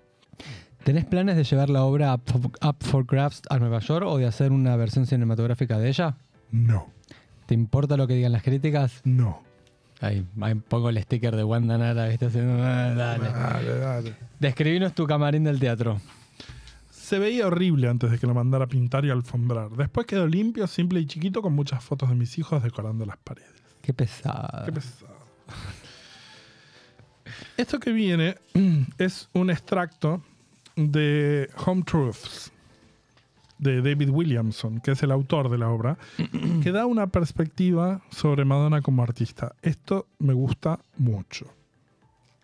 [0.85, 4.53] ¿Tenés planes de llevar la obra Up for, Grabs a Nueva York o de hacer
[4.53, 6.19] una versión cinematográfica de ella?
[6.51, 6.89] No,
[7.47, 9.01] ¿Te importa lo que digan las críticas?
[9.05, 9.43] no.
[10.03, 12.27] Ahí, ahí pongo el sticker de Wanda Nara, ¿viste?
[12.27, 13.31] Haciendo, ah, dale.
[13.31, 14.15] Dale, dale.
[14.39, 15.99] Describinos tu camarín del teatro.
[17.07, 19.71] Se veía horrible antes de que lo mandara a pintar y alfombrar.
[19.71, 23.63] Después quedó limpio, simple y chiquito con muchas fotos de mis hijos decorando las paredes.
[23.81, 24.65] Qué pesado.
[24.65, 25.15] Qué pesado.
[27.57, 28.35] Esto que viene
[28.99, 30.21] es un extracto
[30.75, 32.51] de Home Truths
[33.61, 35.99] de David Williamson, que es el autor de la obra,
[36.65, 39.55] que da una perspectiva sobre Madonna como artista.
[39.63, 41.47] Esto me gusta mucho.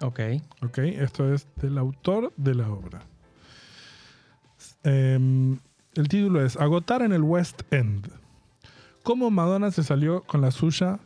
[0.02, 0.20] Ok.
[0.62, 0.78] ¿ok?
[0.78, 3.11] Esto es del autor de la obra.
[4.84, 5.58] Em,
[5.94, 8.08] el título es Agotar en el West End.
[9.02, 10.98] ¿Cómo Madonna se salió con la suya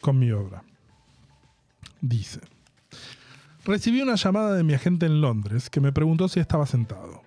[0.00, 0.62] con mi obra?
[2.00, 2.40] Dice.
[3.64, 7.22] Recibí una llamada de mi agente en Londres que me preguntó si estaba sentado.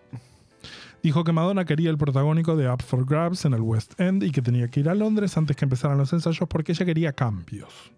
[1.04, 4.32] Dijo que Madonna quería el protagónico de Up for Grabs en el West End y
[4.32, 7.92] que tenía que ir a Londres antes que empezaran los ensayos porque ella quería cambios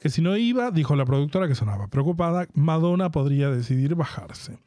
[0.00, 4.58] que si no iba, dijo la productora que sonaba preocupada, Madonna podría decidir bajarse.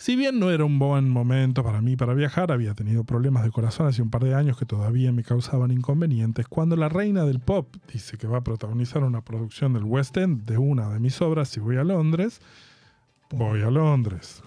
[0.00, 3.50] Si bien no era un buen momento para mí para viajar, había tenido problemas de
[3.50, 7.40] corazón hace un par de años que todavía me causaban inconvenientes, cuando la reina del
[7.40, 11.20] pop dice que va a protagonizar una producción del West End de una de mis
[11.20, 12.40] obras si voy a Londres,
[13.30, 14.44] voy a Londres.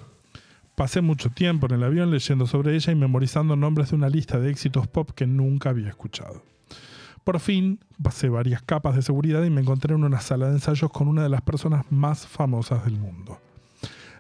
[0.76, 4.40] Pasé mucho tiempo en el avión leyendo sobre ella y memorizando nombres de una lista
[4.40, 6.46] de éxitos pop que nunca había escuchado.
[7.26, 10.90] Por fin, pasé varias capas de seguridad y me encontré en una sala de ensayos
[10.92, 13.38] con una de las personas más famosas del mundo.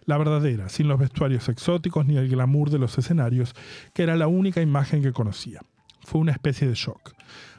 [0.05, 3.53] La verdadera, sin los vestuarios exóticos ni el glamour de los escenarios,
[3.93, 5.61] que era la única imagen que conocía.
[6.03, 7.13] Fue una especie de shock.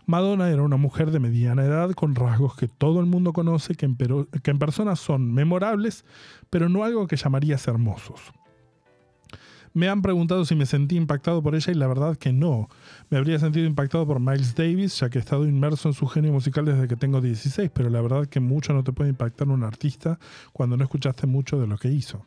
[0.06, 3.86] Madonna era una mujer de mediana edad con rasgos que todo el mundo conoce, que
[3.86, 6.04] en, persona son memorables,
[6.50, 8.32] pero no algo que llamarías hermosos.
[9.74, 12.68] Me han preguntado si me sentí impactado por ella y la verdad que no.
[13.08, 16.32] Me habría sentido impactado por Miles Davis, ya que he estado inmerso en su genio
[16.32, 19.64] musical desde que tengo 16, pero la verdad que mucho no te puede impactar un
[19.64, 20.18] artista
[20.52, 22.26] cuando no escuchaste mucho de lo que hizo.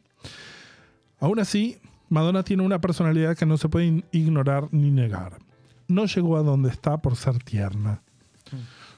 [1.20, 1.78] Aún así,
[2.10, 5.40] Madonna tiene una personalidad que no se puede ignorar ni negar.
[5.88, 8.02] No llegó a donde está por ser tierna.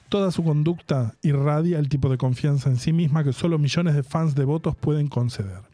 [0.08, 4.02] Toda su conducta irradia el tipo de confianza en sí misma que solo millones de
[4.02, 5.67] fans devotos pueden conceder.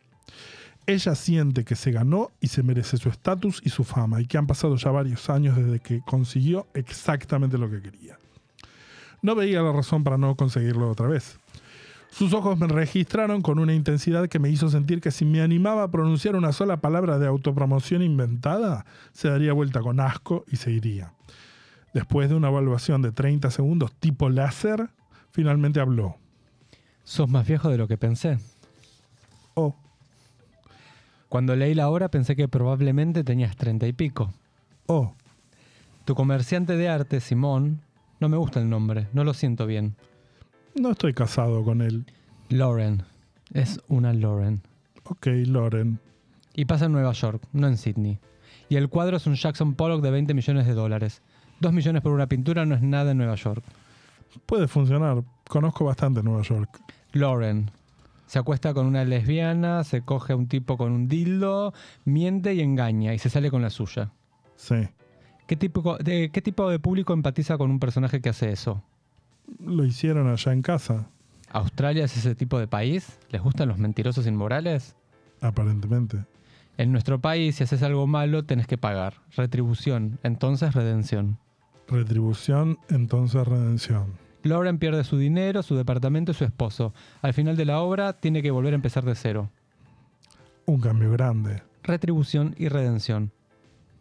[0.86, 4.36] Ella siente que se ganó y se merece su estatus y su fama y que
[4.36, 8.18] han pasado ya varios años desde que consiguió exactamente lo que quería.
[9.22, 11.38] No veía la razón para no conseguirlo otra vez.
[12.10, 15.82] Sus ojos me registraron con una intensidad que me hizo sentir que si me animaba
[15.82, 20.70] a pronunciar una sola palabra de autopromoción inventada, se daría vuelta con asco y se
[20.70, 21.14] iría.
[21.92, 24.90] Después de una evaluación de 30 segundos tipo láser,
[25.32, 26.18] finalmente habló.
[27.02, 28.38] Sos más viejo de lo que pensé.
[31.34, 34.32] Cuando leí la obra pensé que probablemente tenías treinta y pico.
[34.86, 35.16] oh,
[36.04, 37.80] Tu comerciante de arte, Simón,
[38.20, 39.96] no me gusta el nombre, no lo siento bien.
[40.76, 42.06] no estoy casado con él.
[42.50, 43.02] Lauren.
[43.52, 44.62] Es una Lauren.
[45.02, 45.98] Ok, Loren.
[46.54, 48.20] Y pasa en Nueva York, no en Sydney.
[48.68, 51.20] Y el cuadro es un Jackson Pollock de 20 millones de dólares.
[51.58, 53.64] Dos millones por una pintura no es nada en Nueva York.
[54.46, 55.24] Puede funcionar.
[55.48, 56.78] Conozco bastante Nueva York.
[57.10, 57.72] Lauren.
[58.34, 61.72] Se acuesta con una lesbiana, se coge a un tipo con un dildo,
[62.04, 64.10] miente y engaña y se sale con la suya.
[64.56, 64.88] Sí.
[65.46, 68.82] ¿Qué tipo de, ¿Qué tipo de público empatiza con un personaje que hace eso?
[69.60, 71.06] Lo hicieron allá en casa,
[71.50, 73.20] ¿Australia es ese tipo de país?
[73.30, 74.96] ¿Les gustan los mentirosos inmorales?
[75.40, 76.24] aparentemente.
[76.76, 79.14] En nuestro país, si haces algo malo, tenés que pagar.
[79.36, 81.38] Retribución, entonces redención.
[81.86, 84.23] Retribución, entonces redención.
[84.44, 86.94] Lauren pierde su dinero, su departamento y su esposo.
[87.22, 89.50] Al final de la obra, tiene que volver a empezar de cero.
[90.66, 91.62] Un cambio grande.
[91.82, 93.32] Retribución y redención.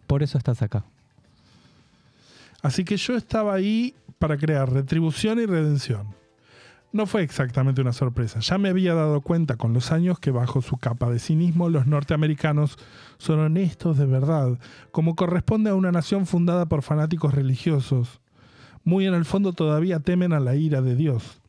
[0.08, 0.86] Por eso estás acá.
[2.62, 6.16] Así que yo estaba ahí para crear retribución y redención.
[6.94, 10.62] No fue exactamente una sorpresa, ya me había dado cuenta con los años que bajo
[10.62, 12.78] su capa de cinismo los norteamericanos
[13.18, 14.60] son honestos de verdad,
[14.92, 18.22] como corresponde a una nación fundada por fanáticos religiosos.
[18.84, 21.40] Muy en el fondo todavía temen a la ira de Dios.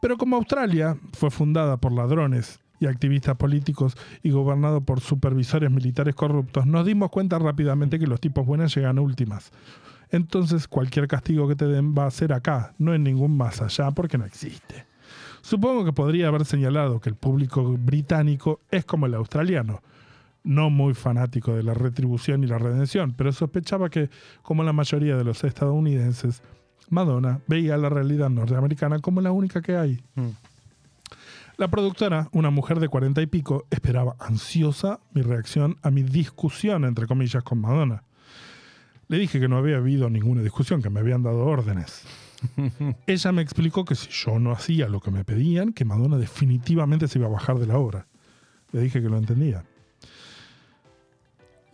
[0.00, 6.14] Pero como Australia fue fundada por ladrones y activistas políticos y gobernado por supervisores militares
[6.14, 9.52] corruptos, nos dimos cuenta rápidamente que los tipos buenos llegan últimas.
[10.10, 13.90] Entonces cualquier castigo que te den va a ser acá, no en ningún más allá,
[13.90, 14.86] porque no existe.
[15.42, 19.82] Supongo que podría haber señalado que el público británico es como el australiano,
[20.44, 24.10] no muy fanático de la retribución y la redención, pero sospechaba que,
[24.42, 26.42] como la mayoría de los estadounidenses,
[26.90, 30.02] Madonna veía la realidad norteamericana como la única que hay.
[30.14, 30.28] Mm.
[31.56, 36.84] La productora, una mujer de cuarenta y pico, esperaba ansiosa mi reacción a mi discusión,
[36.84, 38.02] entre comillas, con Madonna.
[39.08, 42.04] Le dije que no había habido ninguna discusión, que me habían dado órdenes.
[43.06, 47.06] Ella me explicó que si yo no hacía lo que me pedían, que Madonna definitivamente
[47.08, 48.08] se iba a bajar de la obra.
[48.72, 49.64] Le dije que lo entendía.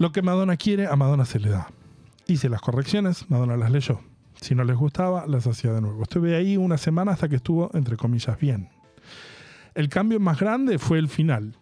[0.01, 1.69] Lo que Madonna quiere, a Madonna se le da.
[2.27, 4.01] Hice las correcciones, Madonna las leyó.
[4.41, 6.03] Si no les gustaba, las hacía de nuevo.
[6.03, 8.71] Estuve ahí una semana hasta que estuvo, entre comillas, bien.
[9.75, 11.55] El cambio más grande fue el final.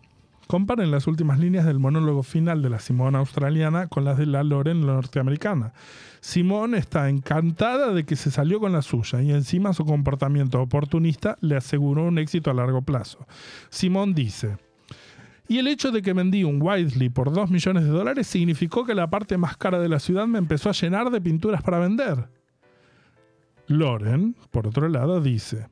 [0.47, 4.45] Comparen las últimas líneas del monólogo final de la Simone australiana con las de la
[4.45, 5.73] Loren norteamericana.
[6.21, 11.37] Simone está encantada de que se salió con la suya y encima su comportamiento oportunista
[11.41, 13.27] le aseguró un éxito a largo plazo.
[13.69, 14.59] Simone dice,
[15.49, 18.95] y el hecho de que vendí un Wisely por 2 millones de dólares significó que
[18.95, 22.29] la parte más cara de la ciudad me empezó a llenar de pinturas para vender.
[23.67, 25.69] Loren, por otro lado, dice,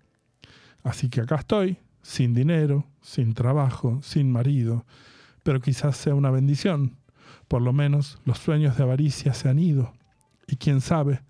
[0.82, 4.86] así que acá estoy, sin dinero, sin trabajo, sin marido,
[5.42, 6.96] pero quizás sea una bendición.
[7.48, 9.92] Por lo menos los sueños de avaricia se han ido.
[10.46, 11.20] Y quién sabe,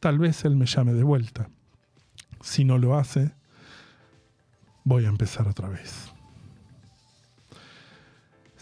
[0.00, 1.48] tal vez él me llame de vuelta.
[2.40, 3.32] Si no lo hace,
[4.84, 6.13] voy a empezar otra vez.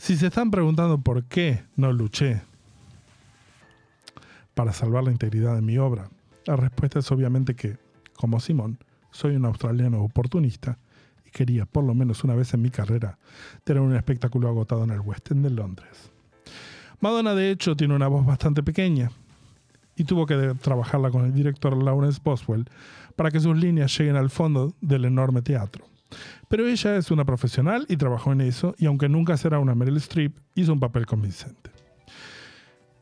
[0.03, 2.43] Si se están preguntando por qué no luché
[4.53, 6.11] para salvar la integridad de mi obra,
[6.45, 7.77] la respuesta es obviamente que,
[8.17, 8.79] como Simón,
[9.12, 10.77] soy un australiano oportunista
[11.25, 13.17] y quería, por lo menos una vez en mi carrera,
[13.62, 16.11] tener un espectáculo agotado en el West End de Londres.
[16.99, 19.12] Madonna, de hecho, tiene una voz bastante pequeña
[19.95, 22.69] y tuvo que trabajarla con el director Lawrence Boswell
[23.15, 25.92] para que sus líneas lleguen al fondo del enorme teatro.
[26.53, 29.97] Pero ella es una profesional y trabajó en eso, y aunque nunca será una Meryl
[29.97, 31.71] Streep, hizo un papel convincente.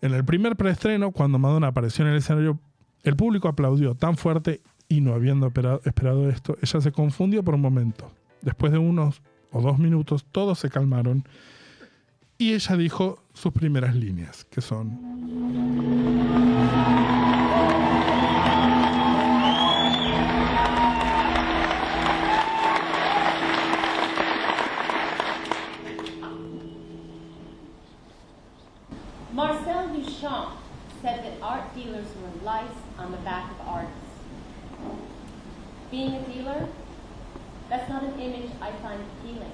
[0.00, 2.60] En el primer preestreno, cuando Madonna apareció en el escenario,
[3.02, 7.56] el público aplaudió tan fuerte y no habiendo espera- esperado esto, ella se confundió por
[7.56, 8.12] un momento.
[8.40, 11.24] Después de unos o dos minutos, todos se calmaron
[12.38, 14.96] y ella dijo sus primeras líneas, que son...
[33.00, 33.96] on the back of artists.
[35.90, 36.68] Being a dealer,
[37.68, 39.52] that's not an image I find appealing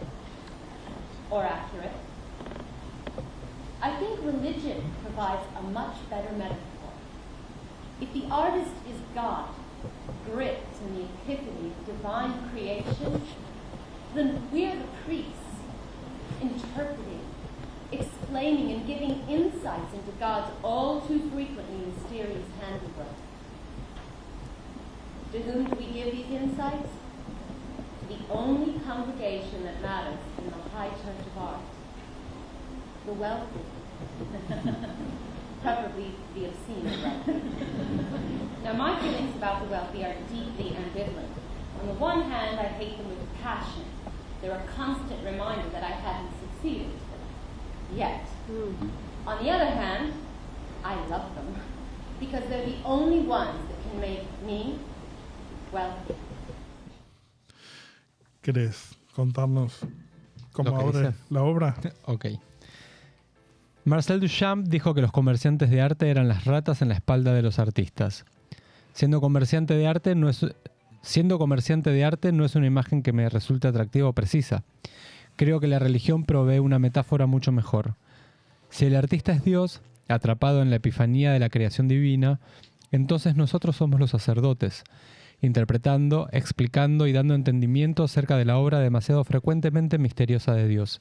[1.31, 1.93] or accurate.
[3.81, 6.91] I think religion provides a much better metaphor.
[8.01, 9.49] If the artist is God,
[10.25, 13.23] gripped in the epiphany of divine creation,
[14.15, 15.61] then we're the priests,
[16.41, 17.21] interpreting,
[17.93, 23.07] explaining, and giving insights into God's all too frequently mysterious handiwork.
[25.37, 26.89] To whom do we give these insights?
[28.01, 31.61] To the only congregation that matters in the high church of art
[33.05, 33.61] the wealthy.
[35.63, 37.43] Preferably the obscene wealthy.
[38.65, 41.37] now, my feelings about the wealthy are deeply ambivalent.
[41.83, 43.85] On the one hand, I hate them with passion.
[44.41, 46.93] They're a constant reminder that I haven't succeeded.
[47.95, 48.23] Yet.
[48.47, 48.89] Hmm.
[49.27, 50.15] On the other hand,
[50.83, 51.61] I love them
[52.21, 54.79] because they're the only ones that can make me
[55.77, 56.15] wealthy.
[58.41, 59.81] ¿Querés contarnos
[60.53, 61.77] cómo abre la obra?
[62.05, 62.27] Ok.
[63.85, 67.43] Marcel Duchamp dijo que los comerciantes de arte eran las ratas en la espalda de
[67.43, 68.25] los artistas.
[68.95, 70.45] Siendo comerciante de arte no es,
[71.03, 74.65] siendo comerciante de arte no es una imagen que me resulte atractiva o precisa.
[75.37, 77.95] Creo que la religión provee una metáfora mucho mejor.
[78.71, 82.41] Si el artista es Dios, atrapado en la epifanía de la creación divina,
[82.91, 84.83] entonces nosotros somos los sacerdotes,
[85.43, 91.01] interpretando, explicando y dando entendimiento acerca de la obra demasiado frecuentemente misteriosa de Dios.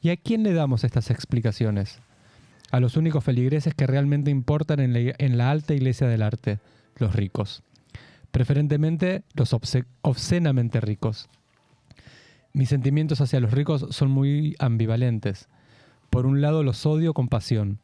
[0.00, 1.98] ¿Y a quién le damos estas explicaciones?
[2.70, 6.58] A los únicos feligreses que realmente importan en la, en la alta iglesia del arte,
[6.96, 7.62] los ricos.
[8.30, 11.28] preferentemente los obsce- obscenamente ricos.
[12.52, 15.48] Mis sentimientos hacia los ricos son muy ambivalentes.
[16.10, 17.78] Por un lado los odio con pasión.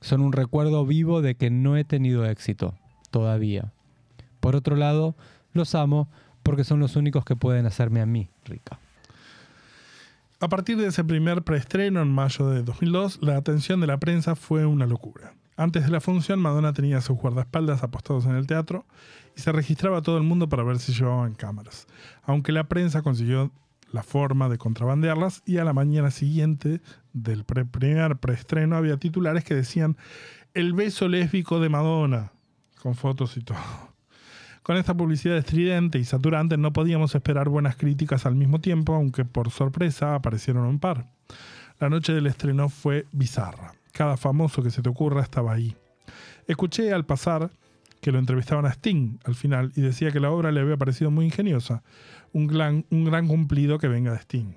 [0.00, 2.74] Son un recuerdo vivo de que no he tenido éxito,
[3.10, 3.72] todavía.
[4.46, 5.16] Por otro lado,
[5.54, 6.08] los amo
[6.44, 8.78] porque son los únicos que pueden hacerme a mí rica.
[10.38, 14.36] A partir de ese primer preestreno en mayo de 2002, la atención de la prensa
[14.36, 15.34] fue una locura.
[15.56, 18.86] Antes de la función, Madonna tenía sus guardaespaldas apostados en el teatro
[19.36, 21.88] y se registraba a todo el mundo para ver si llevaban cámaras,
[22.22, 23.50] aunque la prensa consiguió
[23.90, 26.80] la forma de contrabandearlas y a la mañana siguiente
[27.12, 29.96] del primer preestreno había titulares que decían
[30.54, 32.30] el beso lésbico de Madonna,
[32.80, 33.85] con fotos y todo.
[34.66, 39.24] Con esta publicidad estridente y saturante no podíamos esperar buenas críticas al mismo tiempo, aunque
[39.24, 41.06] por sorpresa aparecieron un par.
[41.78, 43.74] La noche del estreno fue bizarra.
[43.92, 45.76] Cada famoso que se te ocurra estaba ahí.
[46.48, 47.52] Escuché al pasar
[48.00, 51.12] que lo entrevistaban a Sting al final y decía que la obra le había parecido
[51.12, 51.84] muy ingeniosa.
[52.32, 54.52] Un gran, un gran cumplido que venga de Sting.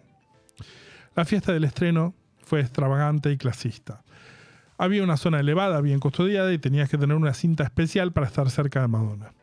[1.16, 4.01] La fiesta del estreno fue extravagante y clasista.
[4.76, 8.49] Había una zona elevada, bien custodiada y tenías que tener una cinta especial para estar
[8.49, 9.34] cerca de Madonna.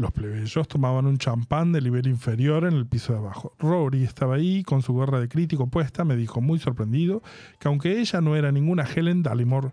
[0.00, 3.52] Los plebeyos tomaban un champán de nivel inferior en el piso de abajo.
[3.58, 7.22] Rory estaba ahí con su gorra de crítico puesta, me dijo muy sorprendido
[7.58, 9.72] que aunque ella no era ninguna Helen Dallimore,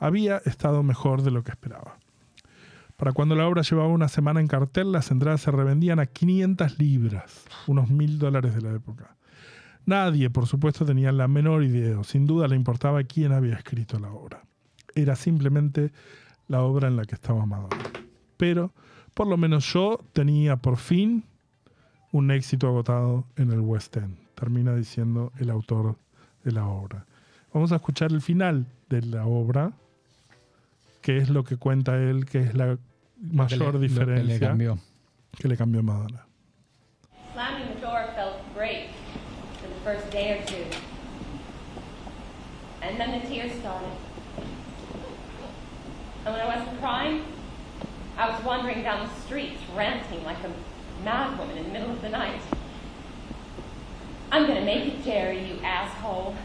[0.00, 1.98] había estado mejor de lo que esperaba.
[2.96, 6.80] Para cuando la obra llevaba una semana en cartel, las entradas se revendían a 500
[6.80, 9.14] libras, unos mil dólares de la época.
[9.86, 14.00] Nadie, por supuesto, tenía la menor idea, o sin duda le importaba quién había escrito
[14.00, 14.42] la obra.
[14.96, 15.92] Era simplemente
[16.48, 17.76] la obra en la que estaba Madonna.
[18.36, 18.72] Pero,
[19.14, 21.24] por lo menos yo tenía por fin
[22.12, 25.96] un éxito agotado en el West End, termina diciendo el autor
[26.44, 27.04] de la obra.
[27.52, 29.72] Vamos a escuchar el final de la obra,
[31.02, 32.78] que es lo que cuenta él, que es la
[33.20, 34.78] mayor que le- lo que le diferencia cambió.
[35.38, 36.26] que le cambió a Madonna.
[37.32, 38.88] Slamming the door felt great
[39.60, 40.56] for the first day or two.
[42.82, 43.92] And then the tears started.
[46.24, 47.22] And when I wasn't crying,
[48.20, 50.52] I was wandering down the streets, ranting like a
[51.02, 52.42] madwoman in the middle of the night.
[54.30, 56.36] I'm gonna make it, Jerry, you asshole.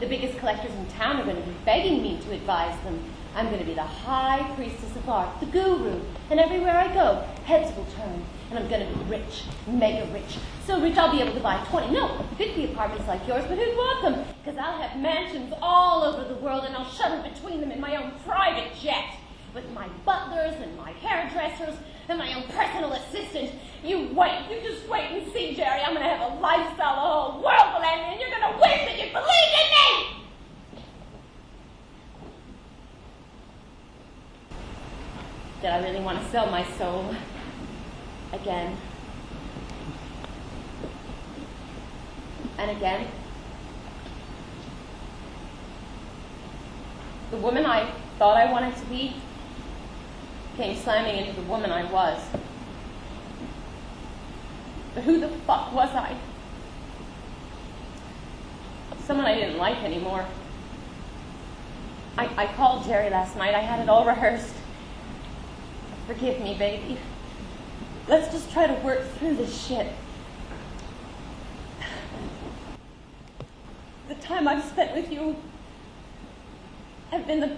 [0.00, 2.98] The biggest collectors in town are gonna be begging me to advise them.
[3.34, 6.00] I'm gonna be the high priestess of art, the guru,
[6.30, 8.24] and everywhere I go, heads will turn.
[8.48, 10.38] And I'm gonna be rich, mega rich.
[10.64, 13.76] So rich I'll be able to buy 20, no, 50 apartments like yours, but who'd
[13.76, 14.24] want them?
[14.42, 17.96] Because I'll have mansions all over the world and I'll shuttle between them in my
[17.96, 19.12] own private jet.
[19.58, 21.74] With my butlers and my hairdressers
[22.08, 23.50] and my own personal assistant.
[23.82, 25.80] You wait, you just wait and see, Jerry.
[25.80, 28.96] I'm gonna have a lifestyle the whole world will envy, and you're gonna wish that
[28.96, 29.88] you believed in me!
[35.60, 37.12] Did I really want to sell my soul
[38.32, 38.76] again?
[42.58, 43.08] And again?
[47.32, 47.90] The woman I
[48.20, 49.16] thought I wanted to be
[50.58, 52.20] came slamming into the woman I was.
[54.92, 56.16] But who the fuck was I?
[59.04, 60.26] Someone I didn't like anymore.
[62.16, 63.54] I, I called Jerry last night.
[63.54, 64.52] I had it all rehearsed.
[66.08, 66.98] Forgive me, baby.
[68.08, 69.92] Let's just try to work through this shit.
[74.08, 75.36] The time I've spent with you
[77.12, 77.56] have been the,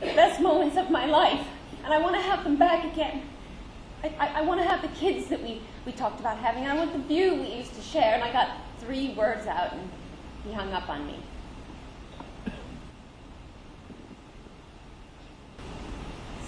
[0.00, 1.46] the best moments of my life,
[1.84, 3.22] and I want to have them back again.
[4.02, 6.74] I, I, I want to have the kids that we, we talked about having, I
[6.76, 9.90] want the view we used to share, and I got three words out, and
[10.44, 11.16] he hung up on me.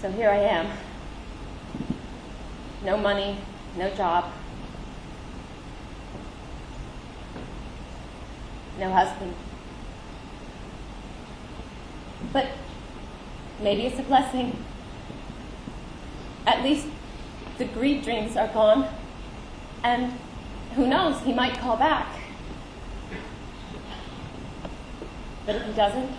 [0.01, 0.71] So here I am.
[2.83, 3.37] No money,
[3.77, 4.31] no job,
[8.77, 9.33] no husband.
[12.31, 12.47] But
[13.61, 14.64] maybe it's a blessing.
[16.45, 16.87] At least
[17.57, 18.87] the greed dreams are gone.
[19.83, 20.13] And
[20.75, 22.07] who knows, he might call back.
[25.45, 26.11] But if he doesn't,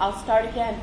[0.00, 0.80] I'll start again.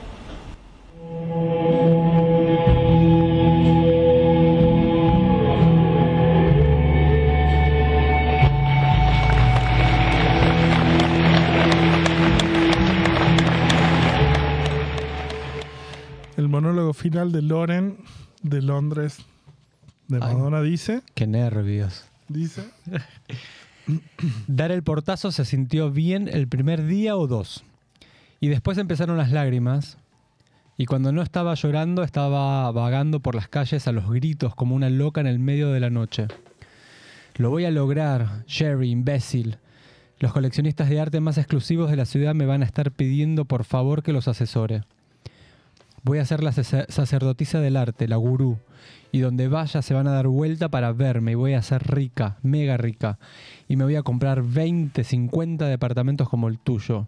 [17.09, 17.97] Final de Loren
[18.43, 19.17] de Londres
[20.07, 20.35] de Ay.
[20.35, 22.05] Madonna dice, Qué nervios.
[22.27, 22.69] dice,
[24.47, 27.63] Dar el portazo se sintió bien el primer día o dos.
[28.39, 29.97] Y después empezaron las lágrimas.
[30.77, 34.91] Y cuando no estaba llorando, estaba vagando por las calles a los gritos como una
[34.91, 36.27] loca en el medio de la noche.
[37.37, 39.57] Lo voy a lograr, Jerry, imbécil.
[40.19, 43.63] Los coleccionistas de arte más exclusivos de la ciudad me van a estar pidiendo por
[43.63, 44.83] favor que los asesore.
[46.03, 48.57] Voy a ser la sacer- sacerdotisa del arte, la gurú,
[49.11, 52.37] y donde vaya se van a dar vuelta para verme y voy a ser rica,
[52.41, 53.19] mega rica,
[53.67, 57.05] y me voy a comprar 20, 50 departamentos como el tuyo.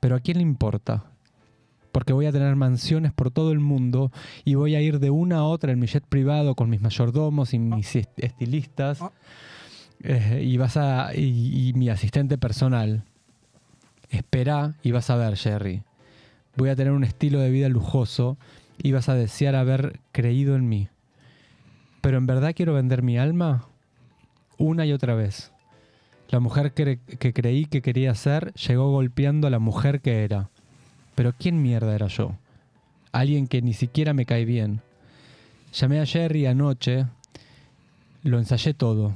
[0.00, 1.04] Pero ¿a quién le importa?
[1.92, 4.12] Porque voy a tener mansiones por todo el mundo
[4.44, 7.52] y voy a ir de una a otra en mi jet privado con mis mayordomos
[7.54, 9.00] y mis est- estilistas
[10.02, 13.02] eh, y vas a y, y mi asistente personal.
[14.10, 15.82] Espera y vas a ver, Jerry.
[16.58, 18.36] Voy a tener un estilo de vida lujoso
[18.82, 20.88] y vas a desear haber creído en mí.
[22.00, 23.68] Pero en verdad quiero vender mi alma
[24.56, 25.52] una y otra vez.
[26.30, 30.50] La mujer que, que creí que quería ser llegó golpeando a la mujer que era.
[31.14, 32.34] Pero ¿quién mierda era yo?
[33.12, 34.80] Alguien que ni siquiera me cae bien.
[35.72, 37.06] Llamé a Jerry anoche,
[38.24, 39.14] lo ensayé todo.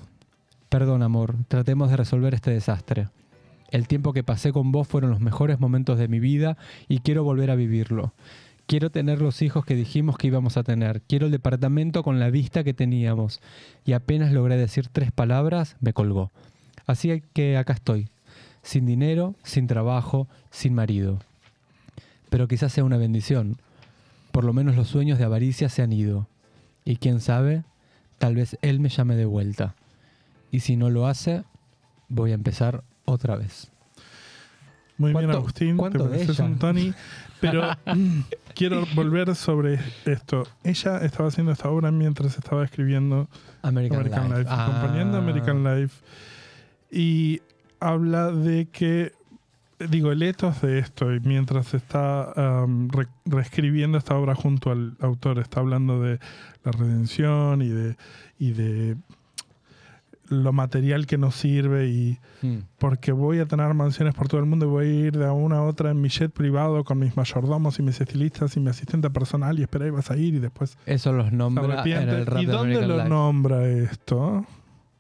[0.69, 3.09] Perdón, amor, tratemos de resolver este desastre.
[3.73, 6.59] El tiempo que pasé con vos fueron los mejores momentos de mi vida
[6.89, 8.13] y quiero volver a vivirlo.
[8.67, 11.01] Quiero tener los hijos que dijimos que íbamos a tener.
[11.01, 13.41] Quiero el departamento con la vista que teníamos.
[13.87, 16.31] Y apenas logré decir tres palabras, me colgó.
[16.85, 18.11] Así que acá estoy.
[18.63, 21.19] Sin dinero, sin trabajo, sin marido.
[22.29, 23.57] Pero quizás sea una bendición.
[24.33, 26.29] Por lo menos los sueños de avaricia se han ido.
[26.85, 27.65] Y quién sabe,
[28.19, 29.75] tal vez él me llame de vuelta.
[30.51, 31.45] Y si no lo hace,
[32.11, 33.71] voy a empezar otra vez.
[34.99, 35.71] Muy bien, ¿Cuánto- Agustín.
[35.71, 36.95] Te cuánto de pareces un Tony.
[37.41, 37.63] Pero
[38.55, 40.47] quiero volver sobre esto.
[40.65, 43.29] Ella estaba haciendo esta obra mientras estaba escribiendo
[43.63, 44.39] American, American Life.
[44.41, 45.21] Life, acompañando Ah.
[45.21, 45.95] American Life.
[46.91, 47.41] Y
[47.81, 49.13] habla de que,
[49.89, 52.33] digo, el ethos de esto, y mientras está
[52.65, 56.21] um, re- reescribiendo esta obra junto al autor, está hablando de
[56.65, 57.97] la redención y de,
[58.39, 58.97] y de
[60.33, 62.63] lo material que nos sirve y Hmm.
[62.79, 65.59] porque voy a tener mansiones por todo el mundo y voy a ir de una
[65.59, 69.09] a otra en mi jet privado con mis mayordomos y mis estilistas y mi asistente
[69.11, 72.43] personal y espera y vas a ir y después Eso los nombra en el rap
[72.43, 73.09] ¿Y de dónde lo Life.
[73.09, 74.45] nombra esto?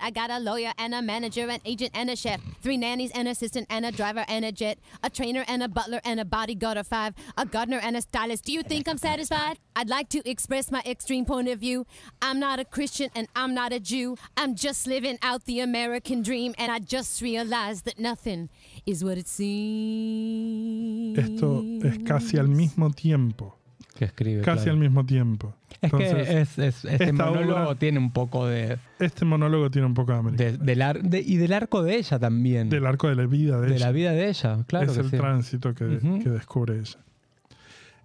[0.02, 3.28] I got a lawyer and a manager, an agent and a chef, three nannies, and
[3.28, 6.24] an assistant and a driver and a jet, a trainer and a butler and a
[6.24, 8.44] bodyguard of five, a gardener and a stylist.
[8.44, 9.60] Do you think I'm satisfied?
[9.76, 11.86] I'd like to express my extreme point of view.
[12.20, 14.16] I'm not a Christian and I'm not a Jew.
[14.36, 18.48] I'm just living out the American dream, and I just realized that nothing
[18.84, 21.16] is what it seems.
[21.18, 23.56] Esto es casi al mismo tiempo.
[23.94, 24.42] Que escribe.
[24.42, 24.72] Casi claro.
[24.72, 25.54] al mismo tiempo.
[25.80, 29.86] Es Entonces, que es, es- este monólogo obra- tiene un poco de, este monólogo tiene
[29.86, 30.44] un poco de América.
[30.44, 32.68] de- del ar- de- y del arco de ella también.
[32.68, 33.86] del arco de la vida de, de ella.
[33.86, 35.16] la vida de ella, claro es que el sí.
[35.16, 36.22] tránsito que, Ujú.
[36.22, 36.98] que descubre ella.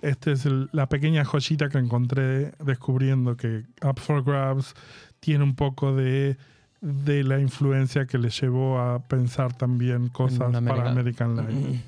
[0.01, 4.74] Esta es el- la pequeña joyita que encontré descubriendo que Up for Grabs
[5.20, 6.38] tiene un poco de,
[6.82, 11.80] de la influencia que le llevó a pensar también cosas para American- American Life.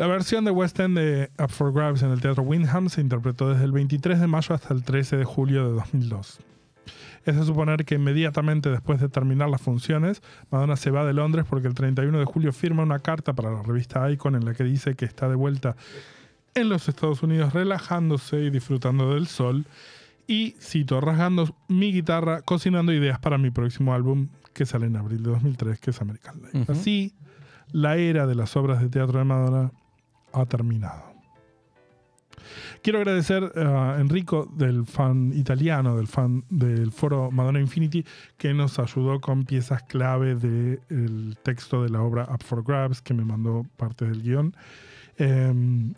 [0.00, 3.50] La versión de West End de Up for Grabs en el Teatro Windham se interpretó
[3.50, 6.38] desde el 23 de mayo hasta el 13 de julio de 2002.
[7.26, 11.44] Es de suponer que inmediatamente después de terminar las funciones, Madonna se va de Londres
[11.46, 14.64] porque el 31 de julio firma una carta para la revista Icon en la que
[14.64, 15.76] dice que está de vuelta
[16.54, 19.66] en los Estados Unidos relajándose y disfrutando del sol.
[20.26, 25.22] Y cito, rasgando mi guitarra, cocinando ideas para mi próximo álbum que sale en abril
[25.24, 26.72] de 2003, que es American Life.
[26.72, 27.12] Así,
[27.70, 29.72] la era de las obras de teatro de Madonna
[30.32, 31.10] ha terminado.
[32.82, 38.04] Quiero agradecer a Enrico del fan italiano, del fan del foro Madonna Infinity,
[38.38, 43.12] que nos ayudó con piezas clave del texto de la obra Up for Grabs, que
[43.12, 44.56] me mandó parte del guion.
[45.18, 45.52] Eh,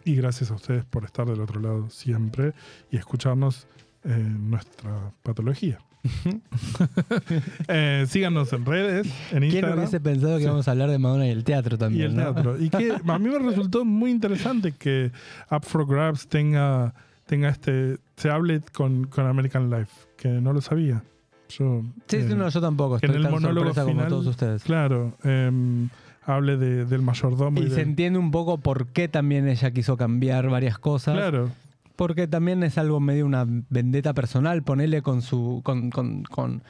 [0.04, 2.52] y gracias a ustedes por estar del otro lado siempre
[2.90, 3.68] y escucharnos
[4.02, 5.78] en nuestra patología.
[7.68, 9.78] Eh, síganos en redes, en ¿Quién Instagram.
[9.78, 10.44] hubiese pensado que Sí.
[10.46, 12.02] íbamos a hablar de Madonna y el teatro también?
[12.02, 12.32] Y el ¿no?
[12.34, 12.58] teatro.
[12.58, 15.10] Y que a mí me resultó muy interesante que
[15.50, 16.94] Up for Grabs tenga,
[17.26, 17.98] tenga este.
[18.16, 21.02] se hable con, con American Life, que no lo sabía.
[21.48, 22.96] Yo, Sí, eh, no, yo tampoco.
[22.96, 24.62] Estoy en el tan monólogo final, como todos ustedes.
[24.64, 25.88] Claro, em,
[26.24, 27.60] hable de- del mayordomo.
[27.60, 31.14] Y, Y se del- entiende un poco por qué también ella quiso cambiar varias cosas.
[31.14, 31.50] claro,
[31.96, 35.60] Porque también es algo medio una vendetta personal, ponerle con su.
[35.64, 36.62] con, con, con,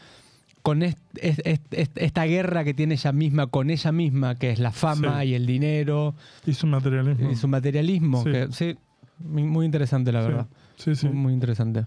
[0.62, 4.50] con est- est- est- est- esta guerra que tiene ella misma con ella misma, que
[4.50, 5.28] es la fama Sí.
[5.28, 6.14] y el dinero
[6.46, 7.30] y su materialismo.
[7.30, 8.22] y su materialismo.
[8.24, 8.30] Sí.
[8.32, 8.76] que- sí,
[9.18, 10.46] muy interesante, la verdad.
[10.76, 11.06] Sí, sí.
[11.08, 11.84] Muy, muy interesante.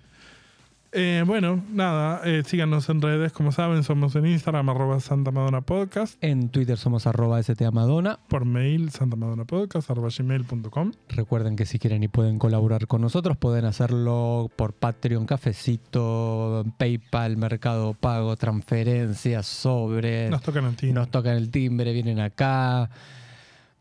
[0.97, 5.59] Eh, bueno, nada, eh, síganos en redes, como saben, somos en Instagram, arroba Santa Madonna
[5.59, 8.17] Podcast, En Twitter somos arroba stmadonna.
[8.29, 10.93] por mail, santamadonapodcast, arroba gmail.com.
[11.09, 17.35] Recuerden que si quieren y pueden colaborar con nosotros, pueden hacerlo por Patreon, Cafecito, PayPal,
[17.35, 20.29] Mercado Pago, transferencias, sobre.
[20.29, 20.93] Nos tocan el timbre.
[21.01, 22.89] Nos tocan el timbre, vienen acá.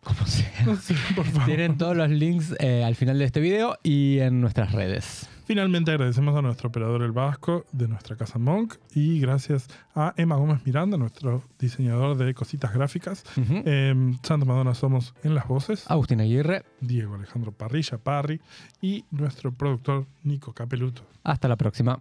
[0.03, 0.51] Como sea.
[0.83, 1.47] Sí, por favor.
[1.47, 5.29] Tienen todos los links eh, al final de este video y en nuestras redes.
[5.45, 10.36] Finalmente agradecemos a nuestro operador El Vasco de nuestra casa Monk y gracias a Emma
[10.36, 13.24] Gómez Miranda, nuestro diseñador de cositas gráficas.
[13.36, 13.62] Ujú.
[13.66, 18.40] Eh, Santa Madonna somos en las voces, Agustín Aguirre, Diego Alejandro Parrilla Parry
[18.80, 21.03] y nuestro productor Nico Capeluto.
[21.22, 21.99] hasta la próxima.